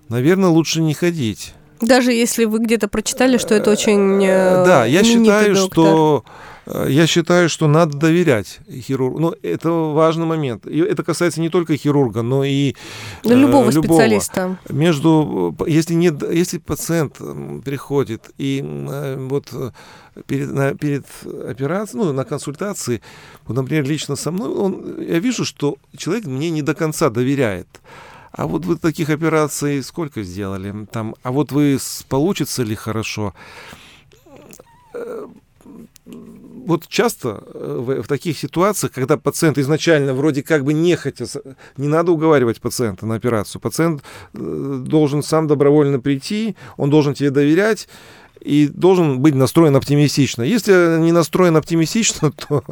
[0.09, 1.55] наверное, лучше не ходить.
[1.81, 5.73] Даже если вы где-то прочитали, что это очень э, Да, я считаю, доктор.
[5.73, 6.25] что
[6.67, 9.19] э, я считаю, что надо доверять хирургу.
[9.19, 10.67] Но это важный момент.
[10.67, 12.75] И это касается не только хирурга, но и
[13.23, 14.59] да, любого, э, любого специалиста.
[14.69, 17.19] Между, если нет, если пациент
[17.65, 18.65] приходит и
[19.29, 19.53] вот
[20.27, 23.03] перед, на, перед операцией, ну, на консультации,
[23.47, 27.67] вот, например, лично со мной, он, я вижу, что человек мне не до конца доверяет.
[28.37, 30.87] А вот вы таких операций сколько сделали?
[30.91, 31.79] Там, а вот вы
[32.09, 33.33] получится ли хорошо?
[34.93, 35.27] Э,
[36.05, 41.29] вот часто э, в, в таких ситуациях, когда пациент изначально вроде как бы не хотел,
[41.77, 43.63] не надо уговаривать пациента на операцию.
[43.63, 47.89] Пациент э, должен сам добровольно прийти, он должен тебе доверять,
[48.45, 50.43] и должен быть настроен оптимистично.
[50.43, 52.63] Если не настроен оптимистично, то,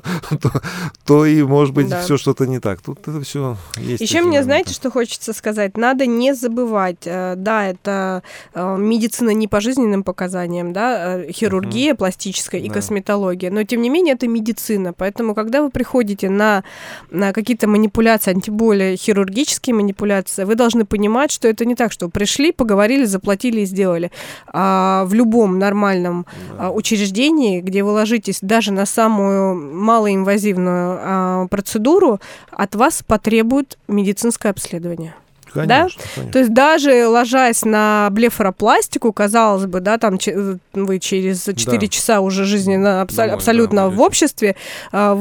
[0.40, 0.62] то,
[1.04, 2.02] то и может быть да.
[2.02, 2.82] все что-то не так.
[2.82, 4.02] Тут это все есть.
[4.02, 4.44] Еще мне, моменты.
[4.44, 5.76] знаете, что хочется сказать?
[5.76, 8.22] Надо не забывать, э, да, это
[8.54, 11.96] э, медицина не по жизненным показаниям, да, э, хирургия, uh-huh.
[11.96, 12.74] пластическая и да.
[12.74, 14.92] косметология, но тем не менее это медицина.
[14.92, 16.64] Поэтому, когда вы приходите на,
[17.10, 22.10] на какие-то манипуляции, а более хирургические манипуляции, вы должны понимать, что это не так, что
[22.10, 24.10] пришли, поговорили, заплатили и сделали.
[24.52, 26.26] А в любом нормальном
[26.58, 26.70] да.
[26.70, 35.14] учреждении, где вы ложитесь даже на самую малоинвазивную а, процедуру, от вас потребуют медицинское обследование.
[35.52, 36.10] Конечно, да?
[36.14, 36.32] конечно.
[36.32, 41.86] То есть даже ложась на блефаропластику, казалось бы, да, там э, вы через 4 да.
[41.86, 44.56] часа уже жизненно абсо- Домой, абсолютно да, в обществе,
[44.92, 45.12] а,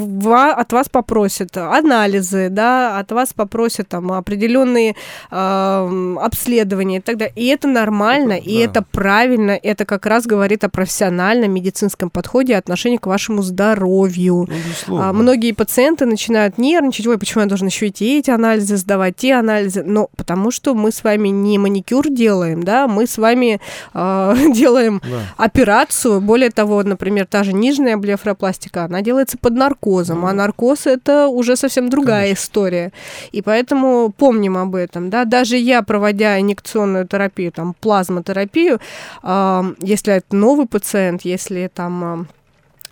[0.58, 4.96] от вас попросят анализы, да, от вас попросят там определенные
[5.32, 7.34] э, обследования и так далее.
[7.36, 8.72] И это нормально, это, и да.
[8.72, 14.48] это правильно, это как раз говорит о профессиональном медицинском подходе и отношении к вашему здоровью.
[14.88, 19.16] Ну, а, многие пациенты начинают нервничать, ой, почему я должен еще и эти анализы сдавать,
[19.16, 23.60] те анализы, но потому что мы с вами не маникюр делаем, да, мы с вами
[23.96, 25.24] э, делаем да.
[25.36, 26.22] операцию.
[26.22, 30.30] Более того, например, та же нижняя блефропластика, она делается под наркозом, да.
[30.30, 32.40] а наркоз это уже совсем другая Конечно.
[32.40, 32.92] история.
[33.32, 35.26] И поэтому помним об этом, да.
[35.26, 38.80] Даже я, проводя инъекционную терапию, там, плазмотерапию,
[39.24, 42.28] э, если это новый пациент, если там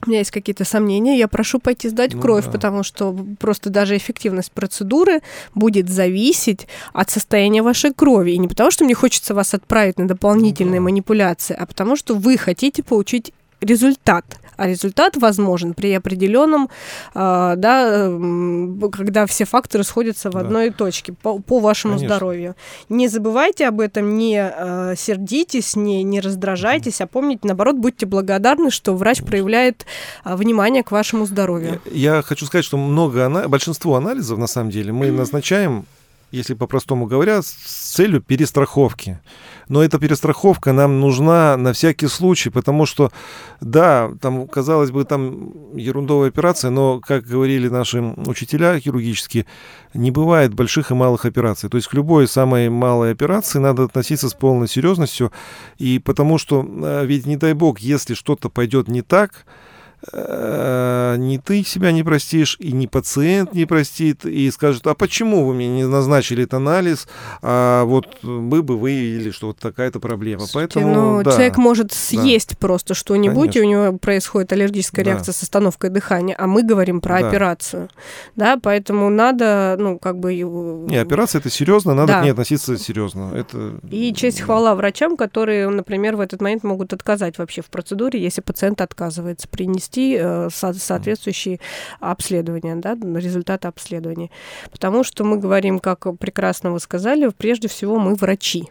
[0.06, 2.52] у меня есть какие-то сомнения, я прошу пойти сдать ну, кровь, да.
[2.52, 5.22] потому что просто даже эффективность процедуры
[5.56, 8.32] будет зависеть от состояния вашей крови.
[8.32, 10.91] И не потому, что мне хочется вас отправить на дополнительные ну, да.
[10.91, 14.26] манипуляции, а потому что вы хотите получить результат
[14.60, 16.70] а результат возможен при определенном,
[17.16, 18.12] э, да,
[18.91, 20.41] когда все факторы сходятся в да.
[20.41, 22.16] одной точке по, по вашему Конечно.
[22.16, 22.55] здоровью.
[22.89, 27.03] Не забывайте об этом, не э, сердитесь, не, не раздражайтесь, mm.
[27.03, 29.86] а помните, наоборот, будьте благодарны, что врач проявляет
[30.26, 31.82] э, внимание к вашему здоровью.
[31.86, 35.86] Я, я хочу сказать, что много, большинство анализов, на самом деле, мы назначаем
[36.32, 39.19] если по-простому говоря, с целью перестраховки.
[39.67, 43.11] Но эта перестраховка нам нужна на всякий случай, потому что,
[43.61, 49.45] да, там, казалось бы, там ерундовая операция, но, как говорили наши учителя хирургические,
[49.93, 51.69] не бывает больших и малых операций.
[51.69, 55.32] То есть к любой самой малой операции надо относиться с полной серьезностью,
[55.77, 59.45] и потому что, э, ведь не дай бог, если что-то пойдет не так,
[60.02, 65.54] ни ты себя не простишь, и ни пациент не простит, и скажет, а почему вы
[65.54, 67.08] мне не назначили этот анализ,
[67.41, 70.45] а вот мы бы выявили, что вот такая-то проблема.
[70.54, 72.58] Поэтому, ну, да, человек может съесть да.
[72.60, 75.12] просто что-нибудь, и у него происходит аллергическая да.
[75.12, 77.28] реакция с остановкой дыхания, а мы говорим про да.
[77.28, 77.89] операцию.
[78.36, 80.34] Да, поэтому надо, ну, как бы...
[80.34, 82.22] Не, операция это серьезно, надо да.
[82.22, 83.34] к ней относиться серьезно.
[83.36, 83.80] Это...
[83.91, 88.41] И честь хвала врачам, которые, например, в этот момент могут отказать вообще в процедуре, если
[88.41, 91.59] пациент отказывается принести провести э, соответствующие
[91.99, 94.31] обследования, да, результаты обследований.
[94.71, 98.69] Потому что мы говорим, как прекрасно вы сказали, прежде всего мы врачи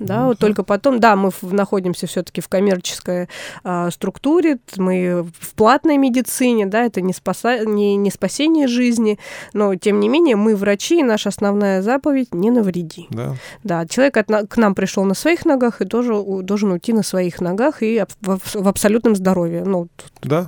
[0.00, 3.28] да, вот только потом, да, мы находимся все-таки в коммерческой
[3.64, 9.18] а, структуре, мы в платной медицине, да, это не, спаса, не, не спасение жизни,
[9.52, 13.06] но тем не менее мы врачи, и наша основная заповедь не навреди.
[13.10, 13.34] Да.
[13.64, 17.40] Да, человек от, к нам пришел на своих ногах и тоже должен уйти на своих
[17.40, 19.64] ногах и в, в абсолютном здоровье.
[19.64, 19.88] Ну,
[20.22, 20.46] да.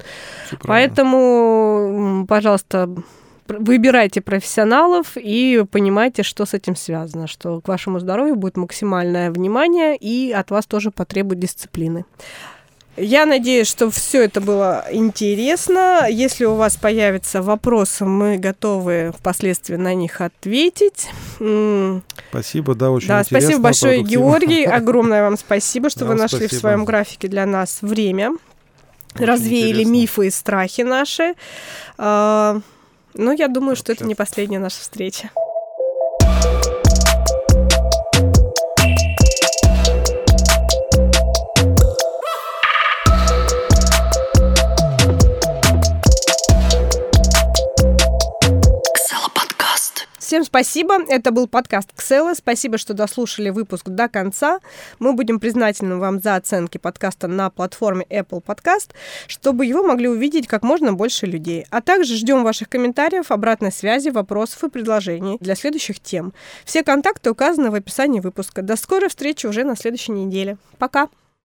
[0.62, 2.88] Поэтому, пожалуйста,
[3.58, 9.96] выбирайте профессионалов и понимайте, что с этим связано, что к вашему здоровью будет максимальное внимание
[9.96, 12.04] и от вас тоже потребует дисциплины.
[12.96, 16.06] Я надеюсь, что все это было интересно.
[16.10, 21.08] Если у вас появятся вопросы, мы готовы впоследствии на них ответить.
[22.30, 23.40] Спасибо, да, очень да, интересно.
[23.40, 24.64] Спасибо большое, Георгий.
[24.64, 28.32] Огромное вам спасибо, что вы нашли в своем графике для нас время.
[29.14, 31.34] Развеяли мифы и страхи наши.
[33.14, 35.30] Ну, я думаю, что это не последняя наша встреча.
[50.30, 51.02] Всем спасибо.
[51.08, 52.34] Это был подкаст Ксела.
[52.34, 54.60] Спасибо, что дослушали выпуск до конца.
[55.00, 58.90] Мы будем признательны вам за оценки подкаста на платформе Apple Podcast,
[59.26, 61.66] чтобы его могли увидеть как можно больше людей.
[61.70, 66.32] А также ждем ваших комментариев, обратной связи, вопросов и предложений для следующих тем.
[66.64, 68.62] Все контакты указаны в описании выпуска.
[68.62, 70.58] До скорой встречи уже на следующей неделе.
[70.78, 71.08] Пока!